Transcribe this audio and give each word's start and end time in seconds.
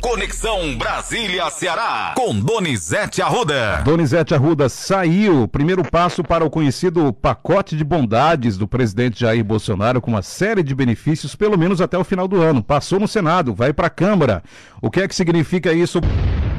Conexão 0.00 0.78
Brasília-Ceará, 0.78 2.14
com 2.16 2.34
Donizete 2.34 3.20
Arruda. 3.20 3.82
Donizete 3.84 4.34
Arruda 4.34 4.66
saiu, 4.70 5.46
primeiro 5.46 5.82
passo 5.88 6.24
para 6.24 6.42
o 6.42 6.48
conhecido 6.48 7.12
pacote 7.12 7.76
de 7.76 7.84
bondades 7.84 8.56
do 8.56 8.66
presidente 8.66 9.20
Jair 9.20 9.44
Bolsonaro, 9.44 10.00
com 10.00 10.10
uma 10.10 10.22
série 10.22 10.62
de 10.62 10.74
benefícios, 10.74 11.36
pelo 11.36 11.58
menos 11.58 11.82
até 11.82 11.98
o 11.98 12.04
final 12.04 12.26
do 12.26 12.40
ano. 12.40 12.62
Passou 12.62 12.98
no 12.98 13.06
Senado, 13.06 13.54
vai 13.54 13.74
para 13.74 13.88
a 13.88 13.90
Câmara. 13.90 14.42
O 14.80 14.90
que 14.90 15.00
é 15.00 15.06
que 15.06 15.14
significa 15.14 15.70
isso? 15.70 16.00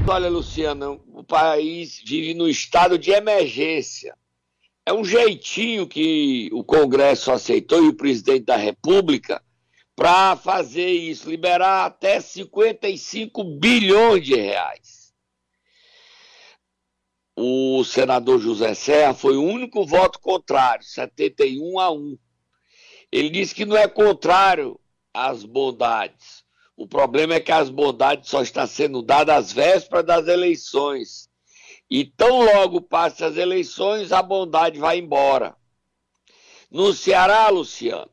Olha, 0.07 0.29
Luciano, 0.29 1.01
o 1.11 1.23
país 1.23 1.99
vive 2.05 2.35
no 2.35 2.47
estado 2.47 2.97
de 2.97 3.09
emergência. 3.09 4.13
É 4.85 4.93
um 4.93 5.03
jeitinho 5.03 5.87
que 5.87 6.47
o 6.53 6.63
Congresso 6.63 7.31
aceitou 7.31 7.83
e 7.83 7.87
o 7.87 7.93
presidente 7.93 8.45
da 8.45 8.55
República 8.55 9.41
para 10.01 10.35
fazer 10.35 10.89
isso, 10.89 11.29
liberar 11.29 11.85
até 11.85 12.19
55 12.19 13.43
bilhões 13.43 14.25
de 14.25 14.33
reais. 14.33 15.13
O 17.37 17.83
senador 17.83 18.39
José 18.39 18.73
Serra 18.73 19.13
foi 19.13 19.37
o 19.37 19.43
único 19.43 19.85
voto 19.85 20.19
contrário, 20.19 20.83
71 20.83 21.79
a 21.79 21.91
1. 21.91 22.17
Ele 23.11 23.29
disse 23.29 23.53
que 23.53 23.63
não 23.63 23.77
é 23.77 23.87
contrário 23.87 24.79
às 25.13 25.43
bondades. 25.43 26.43
O 26.75 26.87
problema 26.87 27.35
é 27.35 27.39
que 27.39 27.51
as 27.51 27.69
bondades 27.69 28.27
só 28.27 28.41
estão 28.41 28.65
sendo 28.65 29.03
dadas 29.03 29.35
às 29.35 29.51
vésperas 29.51 30.03
das 30.03 30.27
eleições. 30.27 31.29
E 31.87 32.05
tão 32.05 32.41
logo 32.41 32.81
passem 32.81 33.27
as 33.27 33.37
eleições, 33.37 34.11
a 34.11 34.23
bondade 34.23 34.79
vai 34.79 34.97
embora. 34.97 35.55
No 36.71 36.91
Ceará, 36.91 37.49
Luciano, 37.49 38.09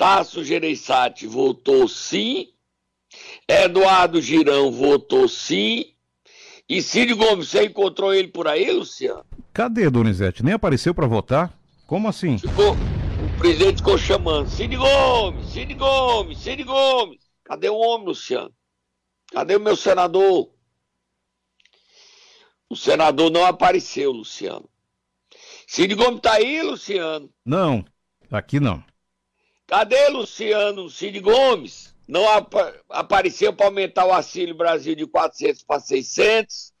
Tasso 0.00 0.42
Gereissati 0.42 1.26
votou 1.26 1.86
sim, 1.86 2.48
Eduardo 3.46 4.18
Girão 4.22 4.72
votou 4.72 5.28
sim, 5.28 5.92
e 6.66 6.80
Ciro 6.80 7.18
Gomes, 7.18 7.48
você 7.48 7.66
encontrou 7.66 8.14
ele 8.14 8.28
por 8.28 8.48
aí, 8.48 8.72
Luciano? 8.72 9.26
Cadê, 9.52 9.90
Donizete? 9.90 10.42
Nem 10.42 10.54
apareceu 10.54 10.94
para 10.94 11.06
votar? 11.06 11.52
Como 11.86 12.08
assim? 12.08 12.38
Ficou, 12.38 12.72
o 12.72 13.38
presidente 13.38 13.76
ficou 13.76 13.98
chamando, 13.98 14.48
Cid 14.48 14.74
Gomes, 14.74 15.50
Cid 15.50 15.74
Gomes, 15.74 16.38
Cid 16.38 16.64
Gomes. 16.64 17.20
Cadê 17.44 17.68
o 17.68 17.76
homem, 17.76 18.06
Luciano? 18.06 18.54
Cadê 19.30 19.56
o 19.56 19.60
meu 19.60 19.76
senador? 19.76 20.50
O 22.70 22.74
senador 22.74 23.30
não 23.30 23.44
apareceu, 23.44 24.12
Luciano. 24.12 24.66
Cid 25.66 25.94
Gomes 25.94 26.22
tá 26.22 26.32
aí, 26.32 26.62
Luciano? 26.62 27.28
Não, 27.44 27.84
aqui 28.30 28.58
não. 28.58 28.82
Cadê 29.70 30.08
Luciano 30.08 30.90
Cid 30.90 31.20
Gomes? 31.20 31.94
Não 32.08 32.28
ap 32.28 32.52
apareceu 32.88 33.52
para 33.52 33.66
aumentar 33.66 34.04
o 34.04 34.10
auxílio 34.10 34.52
Brasil 34.52 34.96
de 34.96 35.06
400 35.06 35.62
para 35.62 35.78
600. 35.78 36.72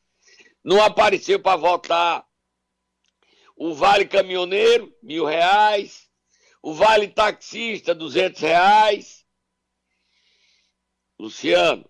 Não 0.64 0.82
apareceu 0.82 1.38
para 1.38 1.56
votar 1.56 2.26
o 3.56 3.72
Vale 3.74 4.06
Caminhoneiro, 4.06 4.92
mil 5.00 5.24
reais. 5.24 6.08
O 6.60 6.74
Vale 6.74 7.06
Taxista, 7.06 7.94
200 7.94 8.40
reais. 8.40 9.24
Luciano, 11.16 11.88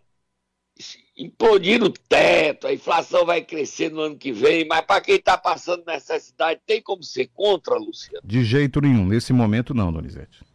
implodir 1.17 1.83
o 1.83 1.89
teto, 1.89 2.67
a 2.67 2.75
inflação 2.75 3.25
vai 3.25 3.41
crescer 3.41 3.91
no 3.91 4.03
ano 4.03 4.19
que 4.19 4.33
vem, 4.33 4.67
mas 4.67 4.83
para 4.83 5.01
quem 5.01 5.15
está 5.15 5.39
passando 5.39 5.83
necessidade, 5.87 6.61
tem 6.67 6.83
como 6.83 7.03
ser 7.03 7.29
contra, 7.29 7.77
Luciano? 7.77 8.21
De 8.23 8.45
jeito 8.45 8.83
nenhum, 8.83 9.07
nesse 9.07 9.33
momento 9.33 9.73
não, 9.73 9.91
Donizete 9.91 10.50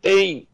tem 0.00 0.48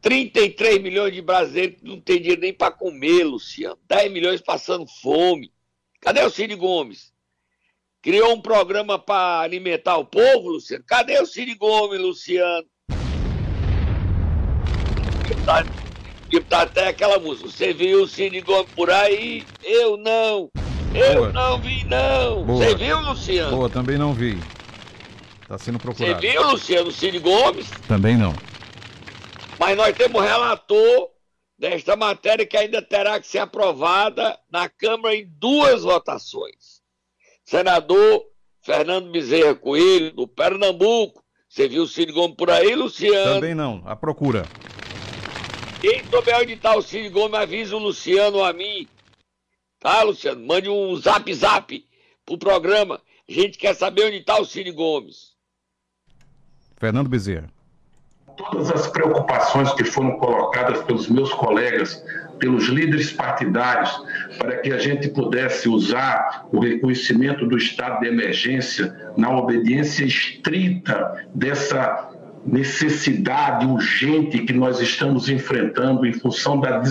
33 0.00 0.82
milhões 0.82 1.14
de 1.14 1.22
brasileiros 1.22 1.78
que 1.78 1.86
não 1.86 2.00
tem 2.00 2.18
dinheiro 2.18 2.40
nem 2.40 2.52
para 2.52 2.72
comer, 2.72 3.24
Luciano. 3.24 3.78
10 3.88 4.12
milhões 4.12 4.40
passando 4.40 4.86
fome. 5.00 5.52
Cadê 6.00 6.22
o 6.22 6.30
Ciro 6.30 6.56
Gomes? 6.56 7.12
Criou 8.02 8.32
um 8.34 8.40
programa 8.40 8.98
para 8.98 9.40
alimentar 9.40 9.96
o 9.96 10.04
povo, 10.04 10.50
Luciano. 10.50 10.82
Cadê 10.84 11.20
o 11.20 11.26
Ciro 11.26 11.56
Gomes, 11.56 12.00
Luciano? 12.00 12.66
Tá, 15.46 15.64
tá 16.48 16.62
até 16.62 16.88
aquela 16.88 17.20
música. 17.20 17.48
Você 17.48 17.72
viu 17.72 18.02
o 18.02 18.08
Ciro 18.08 18.44
Gomes 18.44 18.72
por 18.74 18.90
aí? 18.90 19.44
Eu 19.62 19.96
não. 19.96 20.50
Eu 20.92 21.14
Boa. 21.14 21.32
não 21.32 21.60
vi, 21.60 21.84
não. 21.84 22.44
Boa. 22.44 22.58
Você 22.58 22.74
viu, 22.74 23.00
Luciano? 23.00 23.56
Boa, 23.56 23.70
também 23.70 23.96
não 23.96 24.12
vi. 24.12 24.36
Tá 25.46 25.56
sendo 25.56 25.78
procurado. 25.78 26.20
Você 26.20 26.28
viu, 26.32 26.50
Luciano, 26.50 26.88
o 26.88 26.92
Ciro 26.92 27.20
Gomes? 27.20 27.70
Também 27.86 28.16
não. 28.16 28.34
Mas 29.62 29.76
nós 29.76 29.96
temos 29.96 30.20
relator 30.20 31.10
desta 31.56 31.94
matéria 31.94 32.44
que 32.44 32.56
ainda 32.56 32.82
terá 32.82 33.20
que 33.20 33.28
ser 33.28 33.38
aprovada 33.38 34.36
na 34.50 34.68
Câmara 34.68 35.14
em 35.14 35.24
duas 35.38 35.84
votações. 35.84 36.82
Senador 37.44 38.24
Fernando 38.60 39.12
Bezerra 39.12 39.54
Coelho, 39.54 40.12
do 40.16 40.26
Pernambuco. 40.26 41.22
Você 41.48 41.68
viu 41.68 41.84
o 41.84 41.86
Cid 41.86 42.10
Gomes 42.10 42.36
por 42.36 42.50
aí, 42.50 42.74
Luciano? 42.74 43.34
Também 43.34 43.54
não, 43.54 43.84
a 43.86 43.94
procura. 43.94 44.48
Quem 45.80 46.02
souber 46.10 46.40
onde 46.40 46.54
está 46.54 46.74
o 46.74 46.82
Cid 46.82 47.08
Gomes, 47.10 47.38
avisa 47.38 47.76
o 47.76 47.78
Luciano 47.78 48.42
a 48.42 48.52
mim. 48.52 48.88
Tá, 49.78 50.02
Luciano? 50.02 50.44
Mande 50.44 50.68
um 50.68 50.96
zap 50.96 51.32
zap 51.32 51.88
pro 52.26 52.36
programa. 52.36 53.00
A 53.28 53.32
gente 53.32 53.56
quer 53.56 53.76
saber 53.76 54.06
onde 54.06 54.16
está 54.16 54.40
o 54.40 54.44
Cid 54.44 54.72
Gomes. 54.72 55.36
Fernando 56.76 57.08
Bezerra 57.08 57.61
todas 58.36 58.70
as 58.70 58.86
preocupações 58.86 59.72
que 59.74 59.84
foram 59.84 60.12
colocadas 60.12 60.82
pelos 60.82 61.08
meus 61.08 61.32
colegas, 61.32 62.02
pelos 62.38 62.64
líderes 62.66 63.12
partidários, 63.12 63.90
para 64.38 64.56
que 64.58 64.72
a 64.72 64.78
gente 64.78 65.08
pudesse 65.08 65.68
usar 65.68 66.46
o 66.52 66.58
reconhecimento 66.58 67.46
do 67.46 67.56
estado 67.56 68.00
de 68.00 68.08
emergência 68.08 68.94
na 69.16 69.30
obediência 69.30 70.04
estrita 70.04 71.26
dessa 71.34 72.10
necessidade 72.44 73.64
urgente 73.66 74.40
que 74.40 74.52
nós 74.52 74.80
estamos 74.80 75.28
enfrentando 75.28 76.04
em 76.04 76.12
função 76.12 76.58
da 76.58 76.82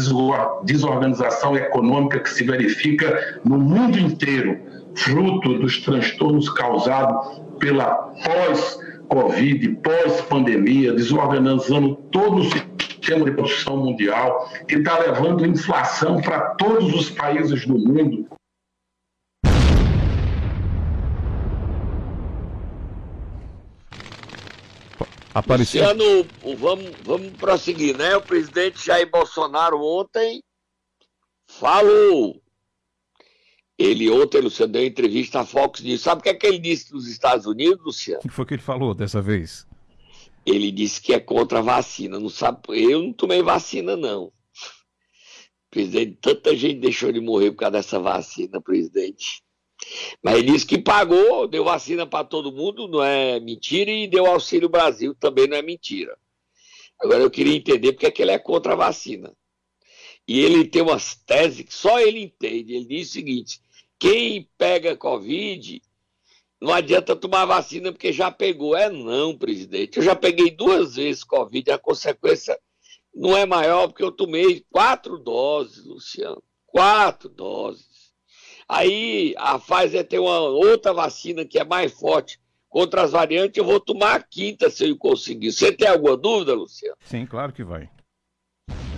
desorganização 0.64 1.58
econômica 1.58 2.20
que 2.20 2.30
se 2.30 2.46
verifica 2.46 3.40
no 3.44 3.58
mundo 3.58 4.00
inteiro, 4.00 4.60
fruto 4.96 5.60
dos 5.60 5.82
transtornos 5.82 6.50
causados 6.50 7.42
pela 7.60 7.90
pós 8.24 8.80
Covid, 9.12 9.76
pós-pandemia, 9.84 10.94
desorganizando 10.94 11.96
todo 12.14 12.38
o 12.38 12.44
sistema 12.50 13.26
de 13.26 13.32
produção 13.32 13.76
mundial, 13.76 14.50
que 14.66 14.76
está 14.76 15.00
levando 15.00 15.46
inflação 15.46 16.22
para 16.22 16.56
todos 16.56 16.94
os 16.94 17.10
países 17.10 17.68
do 17.68 17.78
mundo. 17.78 18.26
Apareceu. 25.34 25.82
Luciano, 25.82 26.26
vamos, 26.58 26.92
vamos 27.04 27.32
prosseguir, 27.32 27.98
né? 27.98 28.16
O 28.16 28.22
presidente 28.22 28.86
Jair 28.86 29.10
Bolsonaro 29.12 29.78
ontem 29.82 30.42
falou 31.48 32.42
ele 33.82 34.10
ontem, 34.10 34.42
Luciano, 34.42 34.74
deu 34.74 34.86
entrevista 34.86 35.42
à 35.42 35.46
Fox 35.46 35.82
News. 35.82 36.02
Sabe 36.02 36.20
o 36.20 36.24
que 36.24 36.30
é 36.30 36.34
que 36.34 36.46
ele 36.46 36.60
disse 36.60 36.94
nos 36.94 37.08
Estados 37.08 37.46
Unidos, 37.46 37.84
Luciano? 37.84 38.20
O 38.20 38.24
que 38.24 38.30
foi 38.30 38.46
que 38.46 38.54
ele 38.54 38.62
falou 38.62 38.94
dessa 38.94 39.22
vez? 39.22 39.68
Ele 40.46 40.72
disse 40.72 41.02
que 41.02 41.14
é 41.14 41.20
contra 41.20 41.60
a 41.60 41.62
vacina. 41.62 42.20
Não 42.20 42.30
sabe, 42.30 42.60
eu 42.70 43.02
não 43.02 43.14
tomei 43.14 43.42
vacina, 43.42 43.96
não. 43.96 44.32
Presidente, 45.70 46.18
tanta 46.22 46.56
gente 46.56 46.80
deixou 46.80 47.12
de 47.12 47.20
morrer 47.20 47.52
por 47.52 47.58
causa 47.58 47.72
dessa 47.72 48.00
vacina, 48.00 48.62
presidente. 48.62 49.42
Mas 50.22 50.36
ele 50.36 50.52
disse 50.52 50.66
que 50.66 50.78
pagou, 50.78 51.48
deu 51.48 51.64
vacina 51.64 52.06
para 52.06 52.26
todo 52.26 52.52
mundo, 52.52 52.88
não 52.88 53.04
é 53.04 53.40
mentira, 53.40 53.90
e 53.90 54.08
deu 54.08 54.26
auxílio 54.26 54.70
Brasil, 54.70 55.16
também 55.16 55.48
não 55.48 55.58
é 55.58 55.62
mentira. 55.62 56.18
Agora 57.00 57.24
eu 57.24 57.32
queria 57.32 57.56
entender 57.56 57.94
porque 57.94 58.06
é 58.06 58.12
que 58.12 58.22
ele 58.22 58.32
é 58.32 58.38
contra 58.38 58.74
a 58.74 58.76
vacina. 58.76 59.34
E 60.28 60.40
ele 60.40 60.66
tem 60.66 60.82
umas 60.82 61.16
teses 61.16 61.66
que 61.66 61.74
só 61.74 62.00
ele 62.00 62.22
entende. 62.22 62.74
Ele 62.74 62.86
diz 62.86 63.10
o 63.10 63.14
seguinte: 63.14 63.60
quem 64.02 64.50
pega 64.58 64.98
Covid, 64.98 65.80
não 66.60 66.74
adianta 66.74 67.16
tomar 67.16 67.46
vacina 67.46 67.92
porque 67.92 68.12
já 68.12 68.32
pegou. 68.32 68.76
É 68.76 68.90
não, 68.90 69.38
presidente. 69.38 69.98
Eu 69.98 70.04
já 70.04 70.16
peguei 70.16 70.50
duas 70.50 70.96
vezes 70.96 71.24
Covid, 71.24 71.70
a 71.70 71.78
consequência 71.78 72.60
não 73.14 73.38
é 73.38 73.46
maior 73.46 73.88
porque 73.88 74.04
eu 74.04 74.12
tomei 74.12 74.66
quatro 74.72 75.20
doses, 75.20 75.86
Luciano. 75.86 76.42
Quatro 76.66 77.30
doses. 77.30 78.12
Aí 78.68 79.36
a 79.38 79.60
Pfizer 79.60 80.08
tem 80.08 80.18
uma 80.18 80.40
outra 80.40 80.94
vacina 80.94 81.46
que 81.46 81.60
é 81.60 81.64
mais 81.64 81.92
forte 81.92 82.40
contra 82.70 83.04
as 83.04 83.12
variantes. 83.12 83.58
Eu 83.60 83.66
vou 83.66 83.80
tomar 83.80 84.16
a 84.16 84.24
quinta 84.24 84.72
se 84.72 84.90
eu 84.90 84.98
conseguir. 84.98 85.52
Você 85.52 85.72
tem 85.72 85.88
alguma 85.88 86.18
dúvida, 86.18 86.56
Luciano? 86.56 86.96
Sim, 87.02 87.28
claro 87.28 87.54
que 87.54 87.64
vai. 87.64 87.88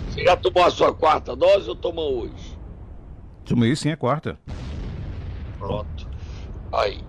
Você 0.08 0.24
já 0.24 0.34
tomou 0.34 0.64
a 0.64 0.70
sua 0.70 0.94
quarta 0.94 1.36
dose 1.36 1.68
ou 1.68 1.76
tomou 1.76 2.22
hoje? 2.22 2.56
Tomei 3.44 3.76
sim, 3.76 3.90
a 3.90 3.96
quarta. 3.98 4.40
Pronto. 5.58 6.06
Aí. 6.72 7.00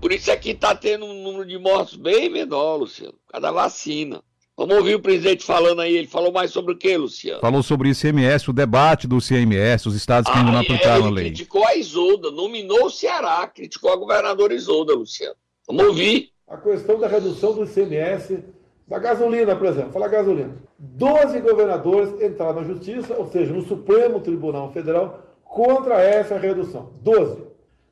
Por 0.00 0.12
isso 0.12 0.30
aqui 0.32 0.50
está 0.50 0.74
tendo 0.74 1.04
um 1.04 1.22
número 1.22 1.44
de 1.46 1.58
mortos 1.58 1.94
bem 1.96 2.28
menor, 2.30 2.76
Luciano, 2.76 3.12
por 3.26 3.32
causa 3.32 3.46
da 3.46 3.52
vacina. 3.52 4.22
Vamos 4.56 4.76
ouvir 4.76 4.94
o 4.94 5.00
presidente 5.00 5.44
falando 5.44 5.80
aí. 5.80 5.96
Ele 5.96 6.06
falou 6.06 6.32
mais 6.32 6.50
sobre 6.50 6.72
o 6.74 6.76
que, 6.76 6.96
Luciano? 6.96 7.40
Falou 7.40 7.62
sobre 7.62 7.88
o 7.88 7.92
ICMS, 7.92 8.50
o 8.50 8.52
debate 8.52 9.06
do 9.06 9.18
ICMS, 9.18 9.88
os 9.88 9.94
estados 9.94 10.30
que 10.30 10.36
ainda 10.38 10.50
não 10.50 10.58
Ah, 10.58 10.62
aplicaram 10.62 11.04
a 11.04 11.06
ele 11.08 11.14
lei. 11.14 11.24
criticou 11.26 11.66
a 11.66 11.76
Isolda, 11.76 12.30
nominou 12.30 12.86
o 12.86 12.90
Ceará, 12.90 13.46
criticou 13.46 13.92
a 13.92 13.96
governadora 13.96 14.54
Isolda, 14.54 14.94
Luciano. 14.94 15.34
Vamos 15.66 15.84
ouvir. 15.86 16.30
a 16.48 16.56
questão 16.56 16.98
da 16.98 17.06
redução 17.06 17.52
do 17.54 17.64
ICMS 17.64 18.42
da 18.88 18.98
gasolina, 18.98 19.54
por 19.54 19.66
exemplo. 19.68 19.92
Fala 19.92 20.08
gasolina. 20.08 20.56
12 20.78 21.40
governadores 21.40 22.20
entraram 22.20 22.60
na 22.60 22.64
justiça, 22.64 23.14
ou 23.14 23.30
seja, 23.30 23.52
no 23.52 23.62
Supremo 23.62 24.18
Tribunal 24.20 24.72
Federal, 24.72 25.22
contra 25.44 26.00
essa 26.02 26.36
redução. 26.38 26.90
12. 27.02 27.49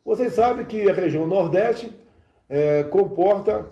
Vocês 0.09 0.33
sabem 0.33 0.65
que 0.65 0.89
a 0.89 0.95
região 0.95 1.27
Nordeste 1.27 1.93
eh, 2.49 2.83
comporta 2.85 3.67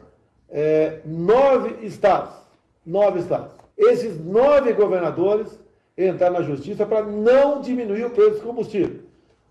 eh, 0.50 1.00
nove 1.03 1.87
estados. 1.87 2.35
Nove 2.85 3.21
estados. 3.21 3.53
Esses 3.75 4.23
nove 4.23 4.75
governadores 4.75 5.59
entraram 5.97 6.35
na 6.35 6.43
justiça 6.43 6.85
para 6.85 7.06
não 7.06 7.62
diminuir 7.62 8.05
o 8.05 8.11
preço 8.11 8.41
do 8.41 8.47
combustível. 8.49 9.00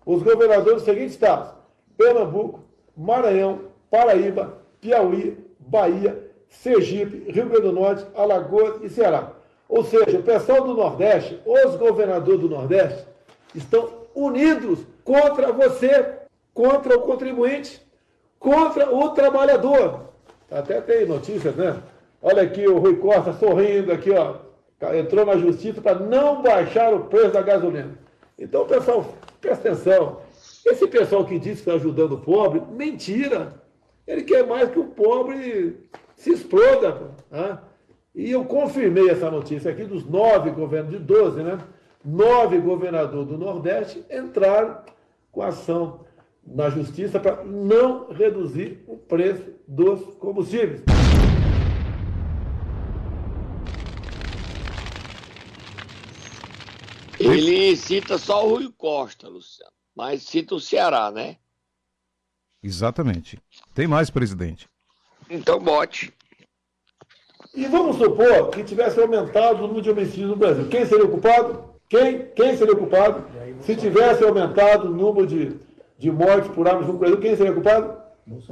Os 0.06 0.22
governadores 0.22 0.74
dos 0.74 0.84
seguintes 0.84 1.14
estados: 1.14 1.50
Pernambuco, 1.98 2.60
Maranhão, 2.96 3.62
Paraíba, 3.90 4.56
Piauí, 4.80 5.36
Bahia, 5.58 6.16
Sergipe, 6.48 7.32
Rio 7.32 7.46
Grande 7.46 7.62
do 7.62 7.72
Norte, 7.72 8.06
Alagoas 8.14 8.80
e 8.84 8.88
Ceará. 8.88 9.32
Ou 9.68 9.82
seja, 9.82 10.20
o 10.20 10.22
pessoal 10.22 10.62
do 10.62 10.74
Nordeste, 10.74 11.40
os 11.44 11.74
governadores 11.74 12.42
do 12.42 12.48
Nordeste, 12.48 13.04
estão 13.56 13.88
unidos 14.14 14.78
contra 15.02 15.50
você, 15.50 16.25
contra 16.56 16.96
o 16.96 17.02
contribuinte, 17.02 17.82
contra 18.38 18.90
o 18.90 19.10
trabalhador. 19.10 20.06
Até 20.50 20.80
tem 20.80 21.04
notícias, 21.04 21.54
né? 21.54 21.82
Olha 22.22 22.42
aqui 22.42 22.66
o 22.66 22.78
Rui 22.78 22.96
Costa 22.96 23.34
sorrindo 23.34 23.92
aqui, 23.92 24.10
ó. 24.10 24.36
Entrou 24.94 25.26
na 25.26 25.36
justiça 25.36 25.82
para 25.82 25.98
não 25.98 26.40
baixar 26.40 26.94
o 26.94 27.04
preço 27.04 27.32
da 27.32 27.42
gasolina. 27.42 27.98
Então, 28.38 28.66
pessoal, 28.66 29.04
presta 29.38 29.68
atenção. 29.68 30.20
Esse 30.64 30.88
pessoal 30.88 31.26
que 31.26 31.38
diz 31.38 31.60
que 31.60 31.68
está 31.68 31.74
ajudando 31.74 32.12
o 32.12 32.20
pobre, 32.20 32.62
mentira. 32.70 33.62
Ele 34.06 34.22
quer 34.22 34.46
mais 34.46 34.70
que 34.70 34.78
o 34.78 34.84
pobre 34.84 35.76
se 36.14 36.32
exploda. 36.32 37.10
né? 37.30 37.58
E 38.14 38.30
eu 38.30 38.46
confirmei 38.46 39.10
essa 39.10 39.30
notícia 39.30 39.70
aqui 39.70 39.84
dos 39.84 40.08
nove 40.08 40.50
governos, 40.50 40.90
de 40.90 40.98
12, 40.98 41.42
né? 41.42 41.58
Nove 42.02 42.58
governadores 42.58 43.28
do 43.28 43.36
Nordeste 43.36 44.02
entraram 44.10 44.78
com 45.30 45.42
ação 45.42 46.05
na 46.46 46.70
justiça 46.70 47.18
para 47.18 47.44
não 47.44 48.12
reduzir 48.12 48.84
o 48.86 48.96
preço 48.96 49.44
dos 49.66 50.14
combustíveis. 50.16 50.82
Ele 57.18 57.74
cita 57.76 58.18
só 58.18 58.46
o 58.46 58.50
Rui 58.50 58.72
Costa, 58.76 59.28
Luciano. 59.28 59.72
Mas 59.94 60.22
cita 60.22 60.54
o 60.54 60.60
Ceará, 60.60 61.10
né? 61.10 61.36
Exatamente. 62.62 63.38
Tem 63.74 63.86
mais, 63.86 64.10
presidente. 64.10 64.68
Então 65.28 65.58
bote. 65.58 66.12
E 67.54 67.64
vamos 67.66 67.96
supor 67.96 68.50
que 68.50 68.62
tivesse 68.62 69.00
aumentado 69.00 69.58
o 69.58 69.62
número 69.62 69.82
de 69.82 69.90
homicídios 69.90 70.28
no 70.28 70.36
Brasil. 70.36 70.68
Quem 70.68 70.84
seria 70.84 71.06
o 71.06 71.10
culpado? 71.10 71.74
Quem? 71.88 72.26
Quem 72.34 72.56
seria 72.56 72.74
o 72.74 72.78
culpado? 72.78 73.24
Se 73.60 73.74
tivesse 73.74 74.22
aumentado 74.22 74.88
o 74.88 74.94
número 74.94 75.26
de, 75.26 75.58
de 75.98 76.10
mortes 76.10 76.50
por 76.50 76.68
armas 76.68 76.86
no 76.86 76.94
Brasil, 76.94 77.18
quem 77.18 77.36
seria 77.36 77.52
culpado? 77.52 77.94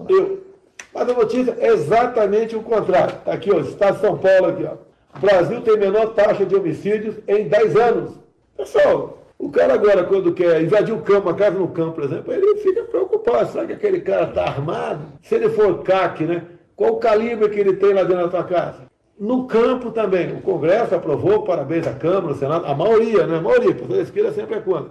Eu. 0.09 0.45
Mas 0.93 1.09
a 1.09 1.13
notícia 1.13 1.57
é 1.59 1.69
exatamente 1.69 2.55
o 2.55 2.63
contrário. 2.63 3.17
Está 3.17 3.33
aqui, 3.33 3.51
ó, 3.53 3.61
Estado 3.61 3.97
de 3.97 4.01
São 4.01 4.17
Paulo 4.17 4.47
aqui, 4.47 4.65
ó. 4.65 4.75
O 5.17 5.21
Brasil 5.21 5.61
tem 5.61 5.77
menor 5.77 6.15
taxa 6.15 6.45
de 6.45 6.55
homicídios 6.55 7.17
em 7.27 7.49
10 7.49 7.77
anos. 7.77 8.13
Pessoal, 8.57 9.19
o 9.39 9.51
cara 9.51 9.75
agora, 9.75 10.05
quando 10.05 10.33
quer 10.33 10.63
invadir 10.63 10.95
o 10.95 11.03
campo, 11.03 11.29
uma 11.29 11.35
casa 11.35 11.59
no 11.59 11.69
campo, 11.69 11.93
por 11.93 12.05
exemplo, 12.05 12.33
ele 12.33 12.57
fica 12.57 12.83
preocupado. 12.85 13.51
Será 13.51 13.67
que 13.67 13.73
aquele 13.73 14.01
cara 14.01 14.29
está 14.29 14.45
armado? 14.45 15.03
Se 15.23 15.35
ele 15.35 15.51
for 15.51 15.83
CAC, 15.83 16.25
né? 16.25 16.43
Qual 16.77 16.95
o 16.95 16.97
calibre 16.97 17.49
que 17.49 17.61
ele 17.61 17.75
tem 17.75 17.93
lá 17.93 18.03
dentro 18.03 18.25
da 18.25 18.29
tua 18.29 18.45
casa? 18.45 18.83
No 19.19 19.47
campo 19.47 19.91
também. 19.91 20.33
O 20.33 20.41
Congresso 20.41 20.95
aprovou, 20.95 21.43
parabéns 21.43 21.87
à 21.87 21.93
Câmara, 21.93 22.29
ao 22.29 22.35
Senado, 22.35 22.67
a 22.67 22.75
maioria, 22.75 23.27
né? 23.27 23.39
A 23.39 23.41
maioria, 23.41 23.75
porque 23.75 23.95
a 23.95 24.03
esquerda 24.03 24.33
sempre 24.33 24.57
é 24.57 24.61
contra. 24.61 24.91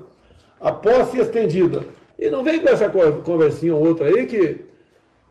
A 0.61 0.71
posse 0.71 1.19
estendida. 1.19 1.81
E 2.17 2.29
não 2.29 2.43
vem 2.43 2.59
com 2.59 2.69
essa 2.69 2.89
co- 2.89 3.11
conversinha 3.23 3.75
ou 3.75 3.85
outra 3.85 4.07
aí 4.07 4.25
que, 4.25 4.61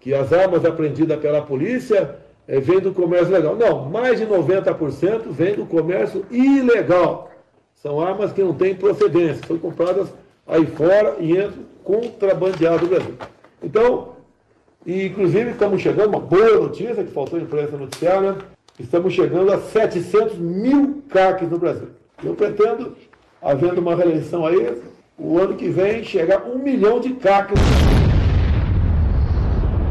que 0.00 0.14
as 0.14 0.32
armas 0.32 0.64
apreendidas 0.64 1.19
pela 1.20 1.43
polícia 1.43 2.17
eh, 2.49 2.61
vêm 2.61 2.81
do 2.81 2.93
comércio 2.93 3.32
legal. 3.32 3.56
Não, 3.56 3.88
mais 3.88 4.19
de 4.19 4.26
90% 4.26 5.23
vem 5.31 5.55
do 5.55 5.67
comércio 5.67 6.25
ilegal. 6.31 7.31
São 7.76 8.00
armas 8.00 8.32
que 8.32 8.43
não 8.43 8.55
têm 8.55 8.75
procedência, 8.75 9.46
são 9.46 9.58
compradas 9.58 10.08
aí 10.46 10.67
fora 10.67 11.17
e 11.19 11.32
entram 11.32 11.64
contrabandeadas 11.84 12.82
no 12.82 12.88
Brasil. 12.88 13.14
Então, 13.62 14.12
e, 14.84 15.06
inclusive, 15.06 15.50
estamos 15.50 15.81
chegando, 15.81 16.08
uma 16.08 16.20
boa 16.20 16.58
notícia 16.58 17.05
que 17.05 17.11
faltou 17.12 17.38
a 17.38 17.43
imprensa 17.43 17.76
noticiar, 17.76 18.20
né? 18.20 18.37
Estamos 18.79 19.12
chegando 19.12 19.52
a 19.52 19.58
700 19.61 20.37
mil 20.38 21.02
CACs 21.08 21.49
no 21.49 21.58
Brasil. 21.58 21.88
Eu 22.25 22.34
pretendo, 22.34 22.96
havendo 23.40 23.81
uma 23.81 23.94
reeleição 23.94 24.44
aí, 24.46 24.76
o 25.22 25.38
ano 25.38 25.56
que 25.56 25.69
vem, 25.69 26.02
chegar 26.02 26.42
um 26.42 26.58
milhão 26.58 26.98
de 26.98 27.14
CACs. 27.14 27.58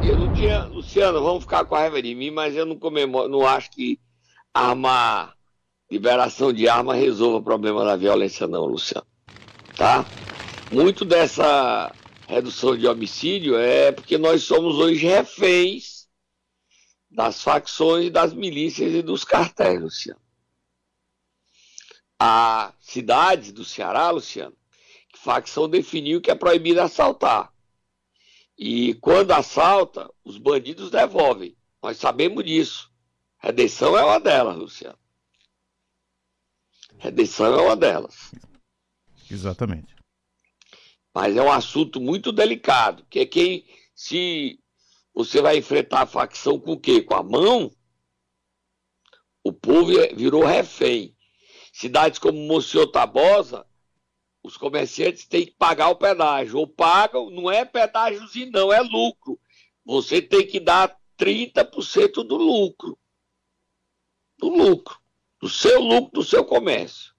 Eu 0.06 0.18
não 0.20 0.34
tinha. 0.34 0.66
Luciano, 0.66 1.24
vamos 1.24 1.44
ficar 1.44 1.64
com 1.64 1.74
a 1.74 1.80
raiva 1.80 2.02
de 2.02 2.14
mim, 2.14 2.32
mas 2.32 2.54
eu 2.54 2.66
não 2.66 2.76
comemoro, 2.76 3.30
não 3.30 3.48
acho 3.48 3.72
que 3.72 3.98
arma, 4.54 5.34
liberação 5.90 6.52
de 6.52 6.68
arma 6.68 6.94
resolva 6.94 7.38
o 7.38 7.44
problema 7.44 7.86
da 7.86 7.96
violência, 7.96 8.46
não, 8.46 8.66
Luciano. 8.66 9.08
Tá? 9.78 10.06
Muito 10.70 11.06
dessa 11.06 11.94
redução 12.28 12.76
de 12.76 12.86
homicídio 12.86 13.56
é 13.58 13.92
porque 13.94 14.18
nós 14.18 14.44
somos 14.44 14.76
hoje 14.76 15.06
reféns 15.06 16.08
das 17.10 17.42
facções, 17.42 18.12
das 18.12 18.34
milícias 18.34 18.94
e 18.94 19.02
dos 19.02 19.24
cartéis, 19.24 19.82
Luciano. 19.82 20.20
A 22.20 22.74
cidade 22.80 23.52
do 23.52 23.64
Ceará, 23.64 24.10
Luciano, 24.12 24.56
facção 25.22 25.70
definiu 25.70 26.20
que 26.20 26.32
é 26.32 26.36
proibido 26.36 26.82
assaltar. 26.82 27.54
E 28.58 28.96
quando 28.96 29.32
assalta, 29.32 30.10
os 30.24 30.38
bandidos 30.38 30.92
devolvem. 30.92 31.56
Nós 31.82 31.98
sabemos 31.98 32.44
disso. 32.44 32.92
Redenção 33.38 33.98
é 33.98 34.04
uma 34.04 34.20
delas, 34.20 34.58
Luciano. 34.58 34.98
Redenção 36.98 37.60
é 37.60 37.62
uma 37.62 37.76
delas. 37.76 38.32
Exatamente. 39.30 39.96
Mas 41.14 41.36
é 41.36 41.42
um 41.42 41.52
assunto 41.52 42.00
muito 42.00 42.32
delicado, 42.32 43.06
que 43.10 43.20
é 43.20 43.26
quem, 43.26 43.66
se 43.96 44.60
você 45.14 45.42
vai 45.42 45.58
enfrentar 45.58 46.02
a 46.02 46.08
facção 46.08 46.60
com 46.60 46.74
o 46.74 46.80
quê? 46.80 47.02
Com 47.02 47.16
a 47.16 47.24
mão? 47.24 47.72
O 49.44 49.52
povo 49.52 50.00
é- 50.00 50.14
virou 50.14 50.46
refém. 50.46 51.16
Cidades 51.74 52.20
como 52.20 52.38
Monsenhor 52.38 52.88
Tabosa, 52.92 53.66
os 54.44 54.58
comerciantes 54.58 55.26
têm 55.26 55.46
que 55.46 55.52
pagar 55.52 55.90
o 55.90 55.96
pedágio. 55.96 56.58
Ou 56.58 56.68
pagam, 56.68 57.30
não 57.30 57.50
é 57.50 57.64
pedágiozinho, 57.64 58.52
não, 58.52 58.74
é 58.74 58.82
lucro. 58.82 59.40
Você 59.86 60.22
tem 60.22 60.46
que 60.46 60.60
dar 60.60 60.98
30% 61.18 62.24
do 62.24 62.38
lucro. 62.38 62.98
Do 64.38 64.50
lucro. 64.50 65.00
Do 65.40 65.50
seu 65.50 65.80
lucro, 65.80 66.22
do 66.22 66.24
seu 66.24 66.44
comércio. 66.44 67.14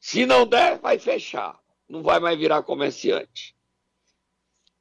Se 0.00 0.24
não 0.26 0.46
der, 0.46 0.78
vai 0.78 0.98
fechar. 0.98 1.58
Não 1.88 2.02
vai 2.02 2.20
mais 2.20 2.38
virar 2.38 2.62
comerciante. 2.62 3.56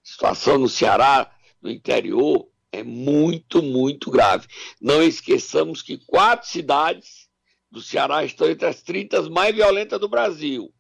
Situação 0.03 0.57
no 0.57 0.69
Ceará, 0.69 1.31
no 1.61 1.69
interior, 1.69 2.49
é 2.71 2.83
muito, 2.83 3.61
muito 3.61 4.11
grave. 4.11 4.47
Não 4.79 5.01
esqueçamos 5.01 5.81
que 5.81 5.97
quatro 5.97 6.47
cidades 6.47 7.27
do 7.69 7.81
Ceará 7.81 8.23
estão 8.23 8.49
entre 8.49 8.67
as 8.67 8.81
30 8.81 9.29
mais 9.29 9.53
violentas 9.53 9.99
do 9.99 10.07
Brasil. 10.07 10.73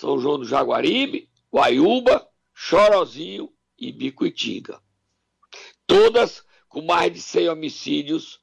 São 0.00 0.18
João 0.18 0.38
do 0.38 0.46
Jaguaribe, 0.46 1.28
Guaiúba, 1.52 2.26
Chorozinho 2.54 3.50
e 3.78 3.92
Bicuitinga. 3.92 4.80
Todas 5.86 6.42
com 6.70 6.80
mais 6.80 7.12
de 7.12 7.20
100 7.20 7.50
homicídios 7.50 8.40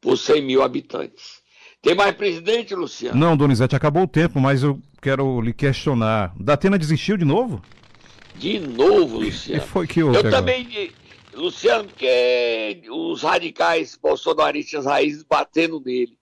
por 0.00 0.16
100 0.16 0.40
mil 0.40 0.62
habitantes. 0.62 1.42
Tem 1.82 1.94
mais 1.94 2.16
presidente, 2.16 2.74
Luciano? 2.74 3.14
Não, 3.14 3.36
Donizete, 3.36 3.76
acabou 3.76 4.04
o 4.04 4.08
tempo, 4.08 4.40
mas 4.40 4.62
eu 4.62 4.80
quero 5.02 5.38
lhe 5.42 5.52
questionar. 5.52 6.32
Datena 6.40 6.78
desistiu 6.78 7.18
de 7.18 7.26
novo? 7.26 7.62
De 8.36 8.58
novo, 8.58 9.18
Luciano. 9.18 9.66
foi 9.66 9.86
que 9.86 10.02
houve 10.02 10.16
Eu 10.16 10.30
também, 10.30 10.90
Luciano, 11.34 11.84
porque 11.84 12.82
os 12.90 13.22
radicais 13.22 13.98
bolsonaristas 14.02 14.86
raízes 14.86 15.24
batendo 15.24 15.78
nele. 15.84 16.16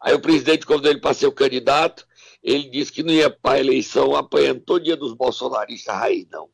Aí 0.00 0.14
o 0.14 0.20
presidente, 0.20 0.66
quando 0.66 0.86
ele 0.86 1.00
para 1.00 1.14
ser 1.14 1.26
o 1.26 1.32
candidato, 1.32 2.06
ele 2.42 2.68
disse 2.68 2.92
que 2.92 3.02
não 3.02 3.12
ia 3.12 3.30
para 3.30 3.56
a 3.56 3.60
eleição 3.60 4.16
apanhando 4.16 4.60
todo 4.60 4.82
dia 4.82 4.96
dos 4.96 5.14
bolsonaristas 5.14 5.94
raiz, 5.94 6.26
não. 6.30 6.48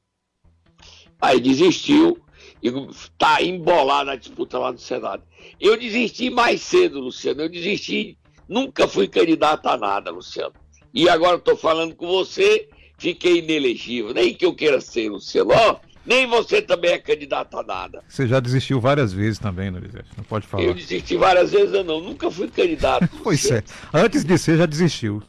Aí 1.21 1.41
desistiu, 1.41 2.21
e 2.63 2.69
está 2.91 3.43
embolado 3.43 4.07
na 4.07 4.17
disputa 4.17 4.59
lá 4.59 4.73
no 4.73 4.79
Senado. 4.79 5.23
Eu 5.61 5.79
desisti 5.79 6.31
mais 6.31 6.61
cedo, 6.61 7.01
Luciano. 7.01 7.43
Eu 7.43 7.49
desisti, 7.49 8.19
nunca 8.49 8.87
fui 8.87 9.09
candidato 9.09 9.67
a 9.67 9.77
nada, 9.77 10.11
Luciano. 10.11 10.55
E 10.93 11.09
agora 11.09 11.37
estou 11.37 11.57
falando 11.57 11.95
com 11.95 12.07
você, 12.07 12.69
fiquei 12.99 13.39
inelegível. 13.39 14.13
Nem 14.13 14.35
que 14.35 14.45
eu 14.45 14.55
queira 14.55 14.81
ser, 14.81 15.09
Luciano. 15.09 15.51
Ó, 15.53 15.77
nem 16.05 16.27
você 16.27 16.61
também 16.63 16.93
é 16.93 16.99
candidato 16.99 17.59
a 17.59 17.63
nada. 17.63 18.03
Você 18.09 18.27
já 18.27 18.41
desistiu 18.41 18.81
várias 18.81 19.13
vezes 19.13 19.39
também, 19.39 19.71
Donizete. 19.71 20.09
Não 20.17 20.25
pode 20.25 20.47
falar. 20.47 20.65
Eu 20.65 20.75
desisti 20.75 21.17
várias 21.17 21.53
vezes, 21.53 21.73
não. 21.85 22.01
Nunca 22.01 22.31
fui 22.31 22.49
candidato. 22.49 23.09
pois 23.23 23.51
é. 23.51 23.63
Antes 23.93 24.25
de 24.25 24.39
ser, 24.39 24.59
já 24.59 24.67
desistiu. 24.67 25.23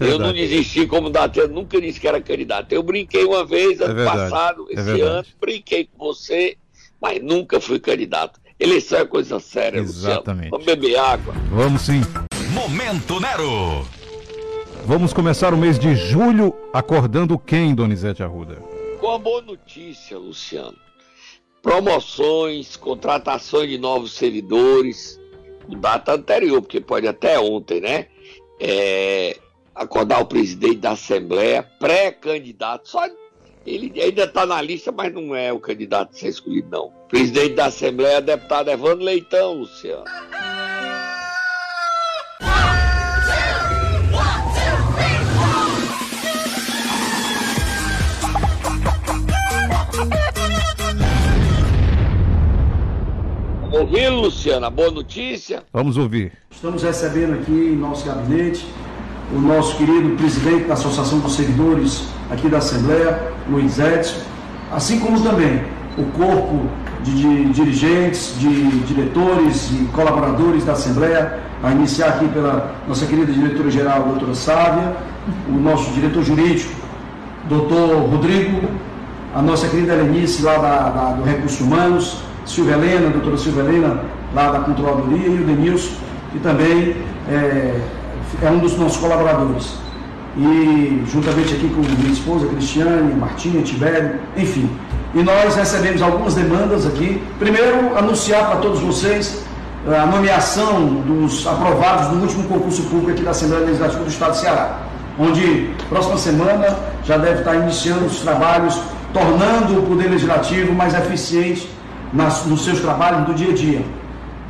Verdade. 0.00 0.22
Eu 0.22 0.26
não 0.26 0.32
desisti 0.32 0.86
como 0.86 1.12
eu 1.36 1.48
nunca 1.48 1.78
disse 1.78 2.00
que 2.00 2.08
era 2.08 2.22
candidato. 2.22 2.72
Eu 2.72 2.82
brinquei 2.82 3.22
uma 3.24 3.44
vez, 3.44 3.82
ano 3.82 4.00
é 4.00 4.04
passado, 4.06 4.66
é 4.70 4.80
esse 4.80 5.00
ano, 5.02 5.26
brinquei 5.38 5.84
com 5.84 6.06
você, 6.06 6.56
mas 7.00 7.22
nunca 7.22 7.60
fui 7.60 7.78
candidato. 7.78 8.40
Eleição 8.58 8.98
é 8.98 9.04
coisa 9.04 9.38
séria, 9.38 9.78
Exatamente. 9.78 10.50
Luciano. 10.50 10.50
Vamos 10.50 10.66
beber 10.66 10.96
água. 10.98 11.34
Vamos 11.50 11.82
sim. 11.82 12.00
Momento 12.54 13.20
Nero. 13.20 13.86
Vamos 14.86 15.12
começar 15.12 15.52
o 15.52 15.58
mês 15.58 15.78
de 15.78 15.94
julho 15.94 16.54
acordando 16.72 17.38
quem, 17.38 17.74
Donizete 17.74 18.22
Arruda? 18.22 18.56
Com 18.98 19.06
uma 19.06 19.18
boa 19.18 19.42
notícia, 19.42 20.16
Luciano. 20.16 20.76
Promoções, 21.62 22.74
contratações 22.74 23.68
de 23.68 23.76
novos 23.76 24.12
servidores, 24.12 25.20
data 25.78 26.14
anterior, 26.14 26.62
porque 26.62 26.80
pode 26.80 27.06
até 27.06 27.38
ontem, 27.38 27.82
né? 27.82 28.06
É, 28.58 29.36
acordar 29.80 30.20
o 30.20 30.26
presidente 30.26 30.76
da 30.76 30.90
Assembleia, 30.90 31.62
pré-candidato, 31.78 32.86
só 32.86 33.08
ele 33.66 33.98
ainda 33.98 34.24
está 34.24 34.44
na 34.44 34.60
lista, 34.60 34.92
mas 34.92 35.12
não 35.12 35.34
é 35.34 35.50
o 35.52 35.58
candidato 35.58 36.10
a 36.14 36.18
ser 36.18 36.28
escolhido, 36.28 36.68
não. 36.70 36.92
Presidente 37.08 37.54
da 37.54 37.66
Assembleia, 37.66 38.20
deputado 38.20 38.68
Evandro 38.68 39.04
Leitão, 39.04 39.54
Luciano. 39.54 40.04
Vamos 53.62 53.80
ouvir, 53.80 54.08
Luciano, 54.10 54.66
a 54.66 54.70
boa 54.70 54.90
notícia? 54.90 55.64
Vamos 55.72 55.96
ouvir. 55.96 56.32
Estamos 56.50 56.82
recebendo 56.82 57.34
aqui 57.40 57.52
em 57.52 57.76
nosso 57.76 58.04
gabinete 58.04 58.66
o 59.34 59.40
nosso 59.40 59.76
querido 59.76 60.10
presidente 60.16 60.64
da 60.64 60.74
Associação 60.74 61.20
dos 61.20 61.34
Servidores 61.34 62.08
aqui 62.30 62.48
da 62.48 62.58
Assembleia, 62.58 63.32
Luiz 63.48 63.78
Edson, 63.78 64.20
assim 64.72 64.98
como 64.98 65.20
também 65.20 65.62
o 65.96 66.04
corpo 66.16 66.66
de, 67.02 67.12
de 67.12 67.52
dirigentes, 67.52 68.34
de 68.38 68.70
diretores 68.80 69.70
e 69.70 69.88
colaboradores 69.92 70.64
da 70.64 70.72
Assembleia, 70.72 71.38
a 71.62 71.72
iniciar 71.72 72.08
aqui 72.08 72.28
pela 72.28 72.74
nossa 72.88 73.06
querida 73.06 73.32
diretora-geral, 73.32 74.02
doutora 74.04 74.34
Sávia, 74.34 74.96
o 75.48 75.52
nosso 75.52 75.90
diretor 75.92 76.22
jurídico, 76.22 76.72
doutor 77.48 78.08
Rodrigo, 78.10 78.68
a 79.34 79.42
nossa 79.42 79.68
querida 79.68 79.92
Helenice, 79.94 80.42
lá 80.42 80.56
da, 80.58 80.88
da, 80.88 81.12
do 81.12 81.22
Recursos 81.22 81.60
Humanos, 81.60 82.22
Silvia 82.46 82.74
Helena, 82.74 83.10
doutora 83.10 83.36
Silvia 83.36 83.62
Helena, 83.62 84.00
lá 84.34 84.50
da 84.50 84.60
Controladoria, 84.60 85.28
e 85.28 85.40
o 85.40 85.44
Denilson, 85.44 85.94
e 86.34 86.38
também 86.38 86.96
é, 87.28 87.80
é 88.42 88.50
um 88.50 88.58
dos 88.58 88.76
nossos 88.76 88.98
colaboradores. 88.98 89.74
E 90.36 91.02
juntamente 91.06 91.54
aqui 91.54 91.68
com 91.68 91.80
minha 91.80 92.12
esposa, 92.12 92.46
Cristiane, 92.46 93.14
Martinha, 93.14 93.62
Tibério, 93.62 94.20
enfim. 94.36 94.70
E 95.14 95.22
nós 95.22 95.56
recebemos 95.56 96.00
algumas 96.02 96.34
demandas 96.34 96.86
aqui. 96.86 97.20
Primeiro, 97.38 97.96
anunciar 97.98 98.46
para 98.46 98.56
todos 98.60 98.80
vocês 98.80 99.44
eh, 99.88 99.98
a 99.98 100.06
nomeação 100.06 100.84
dos 101.06 101.46
aprovados 101.46 102.12
no 102.12 102.22
último 102.22 102.44
concurso 102.44 102.82
público 102.84 103.10
aqui 103.10 103.22
da 103.22 103.32
Assembleia 103.32 103.64
Legislativa 103.64 104.04
do 104.04 104.10
Estado 104.10 104.32
de 104.32 104.38
Ceará, 104.38 104.78
onde 105.18 105.70
próxima 105.88 106.16
semana 106.16 106.78
já 107.04 107.16
deve 107.16 107.40
estar 107.40 107.56
iniciando 107.56 108.04
os 108.04 108.20
trabalhos, 108.20 108.80
tornando 109.12 109.80
o 109.80 109.82
Poder 109.82 110.08
Legislativo 110.08 110.72
mais 110.72 110.94
eficiente 110.94 111.68
nas, 112.12 112.46
nos 112.46 112.64
seus 112.64 112.80
trabalhos 112.80 113.26
do 113.26 113.34
dia 113.34 113.50
a 113.50 113.54
dia. 113.54 113.99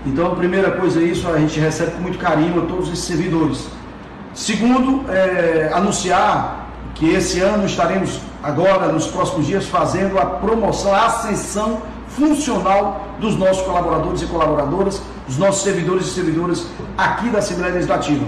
Então, 0.07 0.33
a 0.33 0.37
primeira 0.37 0.71
coisa 0.73 1.01
é 1.01 1.05
isso, 1.05 1.29
a 1.29 1.39
gente 1.39 1.61
recebe 1.61 1.93
com 1.93 2.01
muito 2.01 2.19
carinho 2.19 2.63
a 2.63 2.67
todos 2.67 2.89
esses 2.89 3.05
servidores. 3.05 3.69
Segundo, 4.33 5.11
é, 5.11 5.71
anunciar 5.73 6.71
que 6.95 7.07
esse 7.11 7.41
ano 7.41 7.67
estaremos 7.67 8.19
agora, 8.43 8.91
nos 8.91 9.07
próximos 9.07 9.47
dias, 9.47 9.67
fazendo 9.67 10.19
a 10.19 10.25
promoção, 10.25 10.95
a 10.95 11.07
ascensão 11.07 11.83
funcional 12.09 13.17
dos 13.21 13.37
nossos 13.37 13.63
colaboradores 13.63 14.23
e 14.23 14.27
colaboradoras, 14.27 15.03
dos 15.27 15.37
nossos 15.39 15.63
servidores 15.63 16.07
e 16.07 16.11
servidoras 16.11 16.67
aqui 16.97 17.29
da 17.29 17.39
Assembleia 17.39 17.75
Legislativa. 17.75 18.25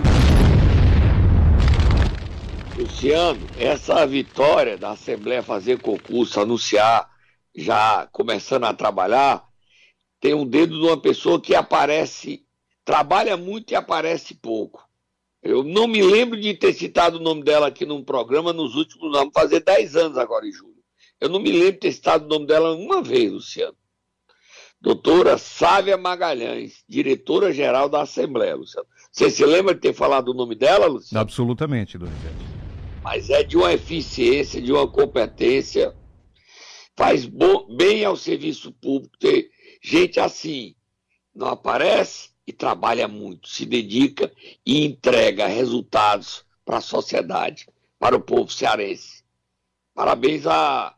Luciano, 2.78 3.40
essa 3.58 4.06
vitória 4.06 4.76
da 4.76 4.90
Assembleia 4.90 5.42
fazer 5.42 5.80
concurso, 5.80 6.40
anunciar, 6.40 7.08
já 7.54 8.06
começando 8.12 8.64
a 8.64 8.72
trabalhar, 8.72 9.44
tem 10.22 10.34
um 10.34 10.46
dedo 10.46 10.78
de 10.78 10.86
uma 10.86 10.96
pessoa 10.96 11.40
que 11.40 11.52
aparece, 11.52 12.46
trabalha 12.84 13.36
muito 13.36 13.72
e 13.72 13.74
aparece 13.74 14.34
pouco. 14.36 14.88
Eu 15.42 15.64
não 15.64 15.88
me 15.88 16.00
lembro 16.00 16.40
de 16.40 16.54
ter 16.54 16.72
citado 16.72 17.18
o 17.18 17.20
nome 17.20 17.42
dela 17.42 17.66
aqui 17.66 17.84
num 17.84 18.04
programa 18.04 18.52
nos 18.52 18.76
últimos 18.76 19.18
anos, 19.18 19.32
fazer 19.34 19.64
10 19.64 19.96
anos 19.96 20.16
agora 20.16 20.46
em 20.46 20.52
julho. 20.52 20.76
Eu 21.20 21.28
não 21.28 21.40
me 21.40 21.50
lembro 21.50 21.72
de 21.72 21.78
ter 21.78 21.92
citado 21.92 22.24
o 22.24 22.28
nome 22.28 22.46
dela 22.46 22.72
uma 22.72 23.02
vez, 23.02 23.32
Luciano. 23.32 23.76
Doutora 24.80 25.36
Sávia 25.36 25.96
Magalhães, 25.96 26.84
diretora-geral 26.88 27.88
da 27.88 28.02
Assembleia, 28.02 28.54
Luciano. 28.54 28.86
Você 29.10 29.28
se 29.28 29.44
lembra 29.44 29.74
de 29.74 29.80
ter 29.80 29.92
falado 29.92 30.28
o 30.28 30.34
nome 30.34 30.54
dela, 30.54 30.86
Luciano? 30.86 31.20
Absolutamente, 31.20 31.98
Donizete. 31.98 32.46
Mas 33.02 33.28
é 33.28 33.42
de 33.42 33.56
uma 33.56 33.72
eficiência, 33.72 34.62
de 34.62 34.70
uma 34.70 34.86
competência, 34.86 35.92
faz 36.96 37.26
bom, 37.26 37.66
bem 37.76 38.04
ao 38.04 38.16
serviço 38.16 38.70
público 38.70 39.18
ter 39.18 39.50
Gente 39.82 40.20
assim 40.20 40.76
não 41.34 41.48
aparece 41.48 42.30
e 42.46 42.52
trabalha 42.52 43.08
muito, 43.08 43.48
se 43.48 43.66
dedica 43.66 44.32
e 44.64 44.84
entrega 44.84 45.46
resultados 45.46 46.44
para 46.64 46.78
a 46.78 46.80
sociedade, 46.80 47.68
para 47.98 48.16
o 48.16 48.20
povo 48.20 48.50
cearense. 48.50 49.24
Parabéns 49.92 50.46
à 50.46 50.96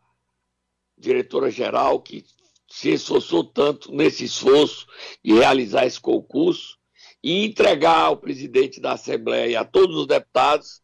diretora-geral 0.98 2.00
que 2.00 2.24
se 2.70 2.90
esforçou 2.90 3.44
tanto 3.44 3.90
nesse 3.90 4.24
esforço 4.24 4.86
de 5.22 5.32
realizar 5.32 5.86
esse 5.86 6.00
concurso 6.00 6.78
e 7.22 7.46
entregar 7.46 8.00
ao 8.00 8.18
presidente 8.18 8.80
da 8.80 8.92
Assembleia 8.92 9.48
e 9.48 9.56
a 9.56 9.64
todos 9.64 9.96
os 9.96 10.06
deputados 10.06 10.82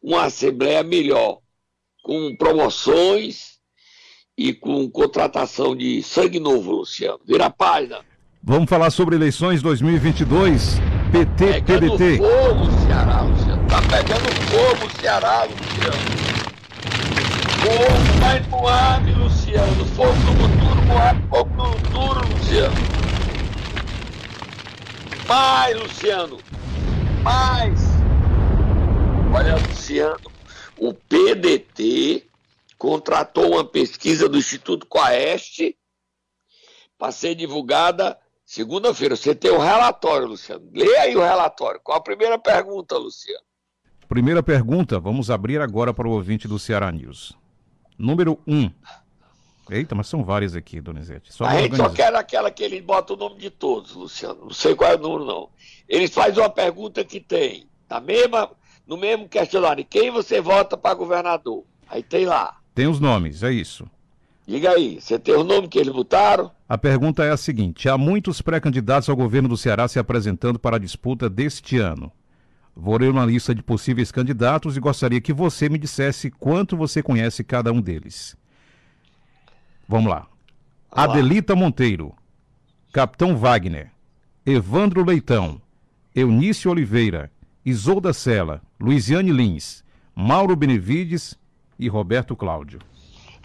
uma 0.00 0.24
Assembleia 0.24 0.82
melhor, 0.82 1.40
com 2.02 2.34
promoções 2.36 3.60
e 4.42 4.52
com 4.52 4.90
contratação 4.90 5.76
de 5.76 6.02
sangue 6.02 6.40
novo, 6.40 6.72
Luciano. 6.72 7.20
Vira 7.24 7.46
a 7.46 7.50
página. 7.50 8.00
Vamos 8.42 8.68
falar 8.68 8.90
sobre 8.90 9.14
eleições 9.14 9.62
2022. 9.62 10.80
PT, 11.12 11.46
pegando 11.46 11.96
PDT. 11.96 12.16
fogo, 12.16 12.70
Ceará, 12.86 13.20
Luciano. 13.20 13.68
Tá 13.68 13.82
pegando 13.82 14.32
fogo, 14.50 15.00
Ceará, 15.00 15.44
Luciano. 15.44 16.32
Fogo 17.62 18.20
mais 18.20 18.48
no 18.48 18.66
ar, 18.66 19.02
Luciano. 19.16 19.84
Fogo 19.94 20.12
no 20.12 20.34
futuro, 20.34 20.86
no 20.86 20.98
ar, 20.98 21.22
fogo 21.30 21.50
no 21.56 21.64
futuro, 21.78 22.28
Luciano. 22.32 22.74
Mais, 25.28 25.80
Luciano. 25.80 26.38
Mais. 27.22 27.80
Olha, 29.32 29.54
Luciano, 29.54 30.32
o 30.78 30.92
PDT 30.92 32.01
contratou 32.82 33.52
uma 33.52 33.64
pesquisa 33.64 34.28
do 34.28 34.36
Instituto 34.36 34.88
Coeste 34.88 35.78
para 36.98 37.12
ser 37.12 37.36
divulgada 37.36 38.18
segunda-feira. 38.44 39.14
Você 39.14 39.36
tem 39.36 39.52
o 39.52 39.58
um 39.58 39.60
relatório, 39.60 40.26
Luciano. 40.26 40.68
Lê 40.74 40.96
aí 40.96 41.14
o 41.14 41.20
relatório. 41.20 41.80
Qual 41.80 41.96
a 41.96 42.00
primeira 42.00 42.40
pergunta, 42.40 42.98
Luciano? 42.98 43.44
Primeira 44.08 44.42
pergunta, 44.42 44.98
vamos 44.98 45.30
abrir 45.30 45.60
agora 45.60 45.94
para 45.94 46.08
o 46.08 46.10
ouvinte 46.10 46.48
do 46.48 46.58
Ceará 46.58 46.90
News. 46.90 47.38
Número 47.96 48.36
1. 48.48 48.52
Um. 48.52 48.70
Eita, 49.70 49.94
mas 49.94 50.08
são 50.08 50.24
várias 50.24 50.56
aqui, 50.56 50.80
Donizete. 50.80 51.32
Só 51.32 51.44
a 51.44 51.50
gente 51.50 51.74
organizar. 51.74 51.88
só 51.88 51.94
quer 51.94 52.12
aquela 52.16 52.50
que 52.50 52.64
ele 52.64 52.82
bota 52.82 53.14
o 53.14 53.16
nome 53.16 53.38
de 53.38 53.48
todos, 53.48 53.92
Luciano. 53.92 54.46
Não 54.46 54.52
sei 54.52 54.74
qual 54.74 54.90
é 54.90 54.96
o 54.96 54.98
número, 54.98 55.24
não. 55.24 55.50
Ele 55.88 56.08
faz 56.08 56.36
uma 56.36 56.50
pergunta 56.50 57.04
que 57.04 57.20
tem, 57.20 57.68
na 57.88 58.00
mesma, 58.00 58.50
no 58.84 58.96
mesmo 58.96 59.28
questionário, 59.28 59.86
quem 59.88 60.10
você 60.10 60.40
vota 60.40 60.76
para 60.76 60.96
governador? 60.96 61.64
Aí 61.88 62.02
tem 62.02 62.26
lá. 62.26 62.60
Tem 62.74 62.86
os 62.86 62.98
nomes, 63.00 63.42
é 63.42 63.52
isso. 63.52 63.86
Diga 64.46 64.70
aí, 64.70 65.00
você 65.00 65.18
tem 65.18 65.34
o 65.34 65.44
nome 65.44 65.68
que 65.68 65.78
eles 65.78 65.92
votaram? 65.92 66.50
A 66.68 66.76
pergunta 66.76 67.22
é 67.24 67.30
a 67.30 67.36
seguinte: 67.36 67.88
há 67.88 67.96
muitos 67.96 68.42
pré-candidatos 68.42 69.08
ao 69.08 69.16
governo 69.16 69.48
do 69.48 69.56
Ceará 69.56 69.86
se 69.86 69.98
apresentando 69.98 70.58
para 70.58 70.76
a 70.76 70.80
disputa 70.80 71.28
deste 71.30 71.78
ano. 71.78 72.10
Vou 72.74 72.96
ler 72.96 73.10
uma 73.10 73.26
lista 73.26 73.54
de 73.54 73.62
possíveis 73.62 74.10
candidatos 74.10 74.76
e 74.76 74.80
gostaria 74.80 75.20
que 75.20 75.32
você 75.32 75.68
me 75.68 75.78
dissesse 75.78 76.30
quanto 76.30 76.76
você 76.76 77.02
conhece 77.02 77.44
cada 77.44 77.70
um 77.70 77.80
deles. 77.80 78.36
Vamos 79.86 80.10
lá. 80.10 80.26
Adelita 80.90 81.54
Monteiro, 81.54 82.14
Capitão 82.92 83.36
Wagner, 83.36 83.90
Evandro 84.44 85.04
Leitão, 85.04 85.60
Eunício 86.14 86.70
Oliveira, 86.70 87.30
Isolda 87.64 88.12
Sela, 88.12 88.60
Luiziane 88.80 89.32
Lins, 89.32 89.84
Mauro 90.14 90.56
Benevides 90.56 91.38
e 91.78 91.88
Roberto 91.88 92.36
Cláudio. 92.36 92.80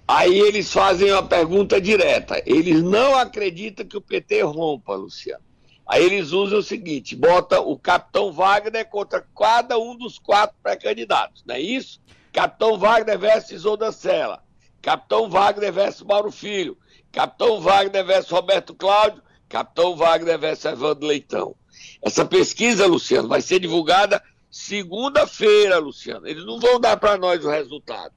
Aí 0.07 0.39
eles 0.39 0.71
fazem 0.71 1.11
uma 1.11 1.23
pergunta 1.23 1.81
direta. 1.81 2.41
Eles 2.45 2.81
não 2.81 3.17
acreditam 3.17 3.85
que 3.85 3.97
o 3.97 4.01
PT 4.01 4.41
rompa, 4.41 4.95
Luciano. 4.95 5.43
Aí 5.85 6.03
eles 6.03 6.31
usam 6.31 6.59
o 6.59 6.63
seguinte: 6.63 7.15
bota 7.15 7.59
o 7.61 7.77
capitão 7.77 8.31
Wagner 8.31 8.87
contra 8.89 9.25
cada 9.37 9.77
um 9.77 9.97
dos 9.97 10.19
quatro 10.19 10.55
pré-candidatos, 10.61 11.43
não 11.45 11.55
é 11.55 11.61
isso? 11.61 12.01
Capitão 12.31 12.77
Wagner 12.77 13.17
versus 13.17 13.51
Isolda 13.51 13.91
Sela, 13.91 14.43
Capitão 14.81 15.29
Wagner 15.29 15.71
versus 15.71 16.03
Mauro 16.03 16.31
Filho, 16.31 16.77
Capitão 17.11 17.59
Wagner 17.61 18.05
versus 18.05 18.31
Roberto 18.31 18.75
Cláudio, 18.75 19.23
Capitão 19.49 19.95
Wagner 19.95 20.37
versus 20.37 20.65
Evandro 20.65 21.07
Leitão. 21.07 21.55
Essa 22.01 22.25
pesquisa, 22.25 22.85
Luciano, 22.85 23.27
vai 23.27 23.41
ser 23.41 23.59
divulgada 23.59 24.21
segunda-feira, 24.51 25.79
Luciano. 25.79 26.27
Eles 26.27 26.45
não 26.45 26.59
vão 26.59 26.79
dar 26.79 26.97
para 26.97 27.17
nós 27.17 27.43
o 27.43 27.49
resultado. 27.49 28.13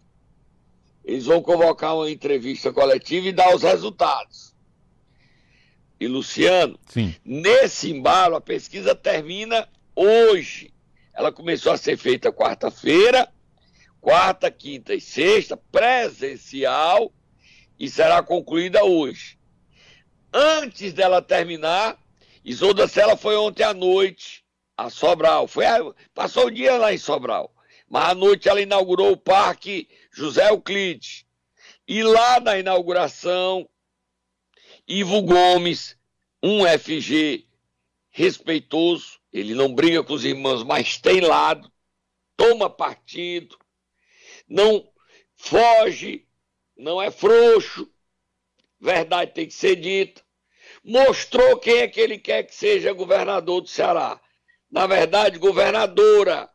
Eles 1.04 1.26
vão 1.26 1.42
convocar 1.42 1.96
uma 1.96 2.10
entrevista 2.10 2.72
coletiva 2.72 3.28
e 3.28 3.32
dar 3.32 3.54
os 3.54 3.62
resultados. 3.62 4.54
E, 5.98 6.06
Luciano, 6.06 6.78
Sim. 6.86 7.14
nesse 7.24 7.90
embalo, 7.90 8.36
a 8.36 8.40
pesquisa 8.40 8.94
termina 8.94 9.68
hoje. 9.94 10.72
Ela 11.12 11.30
começou 11.30 11.72
a 11.72 11.76
ser 11.76 11.96
feita 11.96 12.32
quarta-feira, 12.32 13.28
quarta, 14.00 14.50
quinta 14.50 14.94
e 14.94 15.00
sexta, 15.00 15.56
presencial, 15.56 17.12
e 17.78 17.88
será 17.88 18.22
concluída 18.22 18.84
hoje. 18.84 19.38
Antes 20.32 20.92
dela 20.92 21.20
terminar, 21.20 21.98
Isolda 22.44 22.88
Sela 22.88 23.16
foi 23.16 23.36
ontem 23.36 23.62
à 23.62 23.74
noite 23.74 24.44
a 24.76 24.88
Sobral. 24.88 25.46
Foi 25.46 25.64
passou 26.14 26.46
o 26.46 26.50
dia 26.50 26.78
lá 26.78 26.92
em 26.92 26.98
Sobral. 26.98 27.52
Mas 27.88 28.10
à 28.10 28.14
noite 28.14 28.48
ela 28.48 28.60
inaugurou 28.60 29.12
o 29.12 29.16
Parque 29.16 29.88
José 30.12 30.48
Euclides. 30.48 31.24
E 31.86 32.02
lá 32.02 32.40
na 32.40 32.58
inauguração, 32.58 33.68
Ivo 34.86 35.22
Gomes, 35.22 35.96
um 36.42 36.64
FG 36.66 37.46
respeitoso, 38.10 39.20
ele 39.32 39.54
não 39.54 39.74
briga 39.74 40.02
com 40.02 40.12
os 40.12 40.24
irmãos, 40.24 40.64
mas 40.64 40.96
tem 40.98 41.20
lado, 41.20 41.70
toma 42.36 42.68
partido, 42.68 43.56
não 44.48 44.90
foge, 45.36 46.26
não 46.76 47.00
é 47.00 47.10
frouxo, 47.10 47.88
verdade 48.80 49.32
tem 49.32 49.46
que 49.46 49.54
ser 49.54 49.76
dita. 49.76 50.22
Mostrou 50.82 51.58
quem 51.58 51.78
é 51.78 51.88
que 51.88 52.00
ele 52.00 52.18
quer 52.18 52.42
que 52.44 52.54
seja 52.54 52.92
governador 52.92 53.60
do 53.60 53.68
Ceará. 53.68 54.20
Na 54.70 54.86
verdade, 54.86 55.38
governadora. 55.38 56.48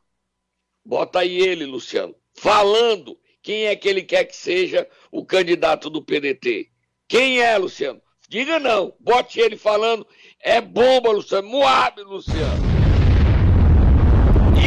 Bota 0.83 1.19
aí 1.19 1.37
ele, 1.37 1.65
Luciano, 1.65 2.15
falando 2.33 3.19
quem 3.45 3.67
é 3.67 3.75
que 3.75 3.87
ele 3.87 4.01
quer 4.01 4.23
que 4.23 4.35
seja 4.35 4.87
o 5.11 5.23
candidato 5.23 5.87
do 5.87 6.01
PDT. 6.01 6.67
Quem 7.07 7.41
é, 7.41 7.55
Luciano? 7.55 8.01
Diga 8.27 8.57
não, 8.57 8.91
bote 8.99 9.39
ele 9.39 9.55
falando. 9.55 10.03
É 10.41 10.59
bomba, 10.59 11.11
Luciano. 11.11 11.47
Moab, 11.47 12.01
Luciano. 12.01 12.65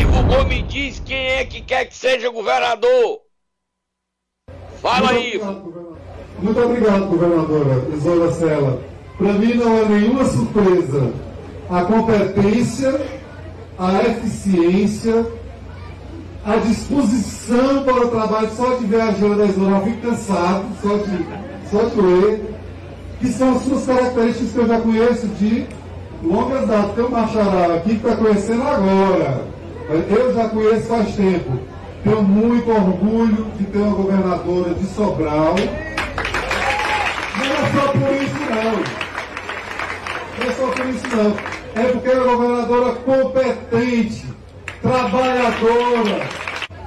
Ivo 0.00 0.23
Gomes 0.23 0.68
diz 0.68 1.00
quem 1.00 1.18
é 1.18 1.44
que 1.44 1.61
quer 1.61 1.87
que 1.87 1.97
seja 1.97 2.28
governador. 2.28 3.23
Fala, 4.80 5.12
Muito 5.12 5.35
Ivo. 5.35 5.50
obrigado. 5.50 5.99
Muito 6.38 6.61
obrigado, 6.61 7.06
governadora 7.06 7.97
Isola 7.97 8.32
Sela. 8.32 8.82
Para 9.18 9.32
mim 9.32 9.54
não 9.54 9.76
é 9.76 9.88
nenhuma 9.88 10.25
surpresa 10.25 11.12
a 11.68 11.85
competência, 11.85 13.00
a 13.76 14.02
eficiência, 14.04 15.26
a 16.48 16.56
disposição 16.56 17.84
para 17.84 18.06
o 18.06 18.08
trabalho. 18.08 18.50
Só 18.56 18.74
de 18.74 18.86
ver 18.86 19.00
a 19.00 19.08
agenda 19.08 19.36
da 19.36 19.44
Isola 19.44 19.78
eu 19.78 19.84
fico 19.84 20.08
cansado, 20.08 20.64
só 20.82 20.96
de, 20.96 21.26
só 21.70 21.84
de 21.84 22.00
ler. 22.00 22.54
Que 23.20 23.28
são 23.32 23.56
as 23.56 23.62
suas 23.62 23.84
características 23.84 24.52
que 24.52 24.58
eu 24.58 24.68
já 24.68 24.80
conheço 24.80 25.26
de 25.26 25.66
longas 26.22 26.66
datas. 26.66 26.94
Tem 26.94 27.04
um 27.04 27.11
bacharel 27.11 27.74
aqui 27.76 27.96
que 27.96 28.06
está 28.06 28.16
conhecendo 28.16 28.62
agora. 28.62 29.44
Eu 29.88 30.34
já 30.34 30.48
conheço 30.48 30.87
faz 30.87 31.14
tempo. 31.14 31.58
Tenho 32.04 32.22
muito 32.22 32.70
orgulho 32.70 33.46
de 33.58 33.64
ter 33.64 33.78
uma 33.78 33.94
governadora 33.94 34.74
de 34.74 34.87
Sobral. 34.87 35.54
Não 37.38 37.44
é 37.44 37.72
só 37.72 37.88
por 37.88 38.14
isso 38.22 38.40
não. 38.50 38.72
Não 40.38 40.46
é 40.46 40.52
só 40.52 40.66
por 40.68 40.87
isso 40.87 41.16
não. 41.16 41.58
É 41.74 41.87
porque 41.92 42.08
é 42.08 42.14
uma 42.14 42.37
governadora 42.37 42.94
competente, 42.96 44.26
trabalhadora, 44.82 46.28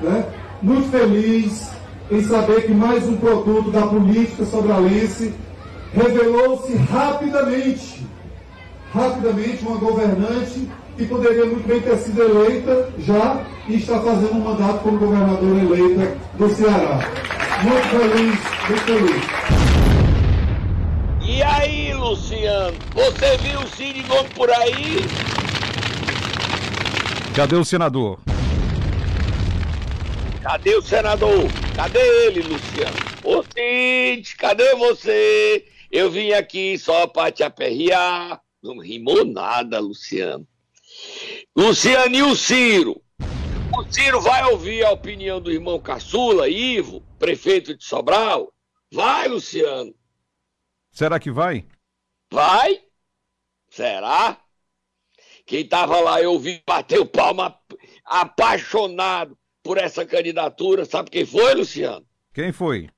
né? 0.01 0.25
muito 0.61 0.89
feliz 0.89 1.69
em 2.09 2.21
saber 2.23 2.65
que 2.65 2.73
mais 2.73 3.07
um 3.07 3.17
produto 3.17 3.71
da 3.71 3.81
política 3.87 4.45
sobralense 4.45 5.33
revelou-se 5.93 6.75
rapidamente, 6.75 8.05
rapidamente 8.93 9.65
uma 9.65 9.77
governante 9.77 10.67
que 10.97 11.05
poderia 11.05 11.45
muito 11.45 11.67
bem 11.67 11.79
ter 11.79 11.97
sido 11.97 12.21
eleita 12.21 12.89
já 12.99 13.41
e 13.67 13.75
está 13.75 13.99
fazendo 14.01 14.33
um 14.33 14.41
mandato 14.41 14.79
como 14.79 14.97
governadora 14.97 15.59
eleita 15.59 16.17
do 16.37 16.49
Ceará. 16.49 16.99
Muito 17.63 17.87
feliz, 17.89 18.39
muito 18.67 18.83
feliz. 18.85 19.41
E 21.23 21.43
aí, 21.43 21.93
Luciano? 21.93 22.75
Você 22.93 23.37
viu 23.37 23.59
o 23.59 23.67
Cid 23.67 24.03
Gomes 24.03 24.33
por 24.33 24.49
aí? 24.49 25.05
Cadê 27.35 27.55
o 27.55 27.63
senador? 27.63 28.19
Cadê 30.43 30.75
o 30.75 30.81
senador? 30.81 31.49
Cadê 31.73 32.25
ele, 32.25 32.41
Luciano? 32.41 32.97
Ô 33.23 33.41
Cid, 33.41 34.35
cadê 34.35 34.75
você? 34.75 35.65
Eu 35.89 36.11
vim 36.11 36.33
aqui 36.33 36.77
só 36.77 37.07
pra 37.07 37.31
te 37.31 37.41
aperrear. 37.41 38.41
Não 38.61 38.79
rimou 38.79 39.23
nada, 39.23 39.79
Luciano. 39.79 40.45
Luciano 41.55 42.13
e 42.13 42.21
o 42.21 42.35
Ciro? 42.35 43.01
O 43.73 43.85
Ciro 43.89 44.19
vai 44.19 44.43
ouvir 44.51 44.83
a 44.83 44.91
opinião 44.91 45.39
do 45.39 45.49
irmão 45.49 45.79
caçula, 45.79 46.49
Ivo, 46.49 47.01
prefeito 47.17 47.77
de 47.77 47.85
Sobral? 47.85 48.53
Vai, 48.91 49.29
Luciano. 49.29 49.95
Será 50.91 51.17
que 51.17 51.31
vai? 51.31 51.65
Vai? 52.29 52.81
Será? 53.69 54.40
Quem 55.51 55.67
tava 55.67 55.99
lá, 55.99 56.21
eu 56.21 56.39
vi, 56.39 56.63
bateu 56.65 57.05
palma 57.05 57.59
apaixonado 58.05 59.37
por 59.61 59.77
essa 59.77 60.05
candidatura. 60.05 60.85
Sabe 60.85 61.09
quem 61.09 61.25
foi, 61.25 61.53
Luciano? 61.55 62.07
Quem 62.33 62.53
foi? 62.53 62.89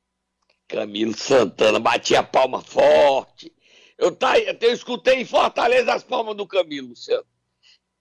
Camilo 0.68 1.18
Santana, 1.18 1.80
batia 1.80 2.22
palma 2.22 2.62
forte. 2.62 3.52
Eu, 3.98 4.16
tá, 4.16 4.38
eu 4.38 4.72
escutei 4.72 5.16
em 5.16 5.26
Fortaleza 5.26 5.96
as 5.96 6.04
palmas 6.04 6.38
do 6.38 6.46
Camilo, 6.46 6.90
Luciano. 6.90 7.26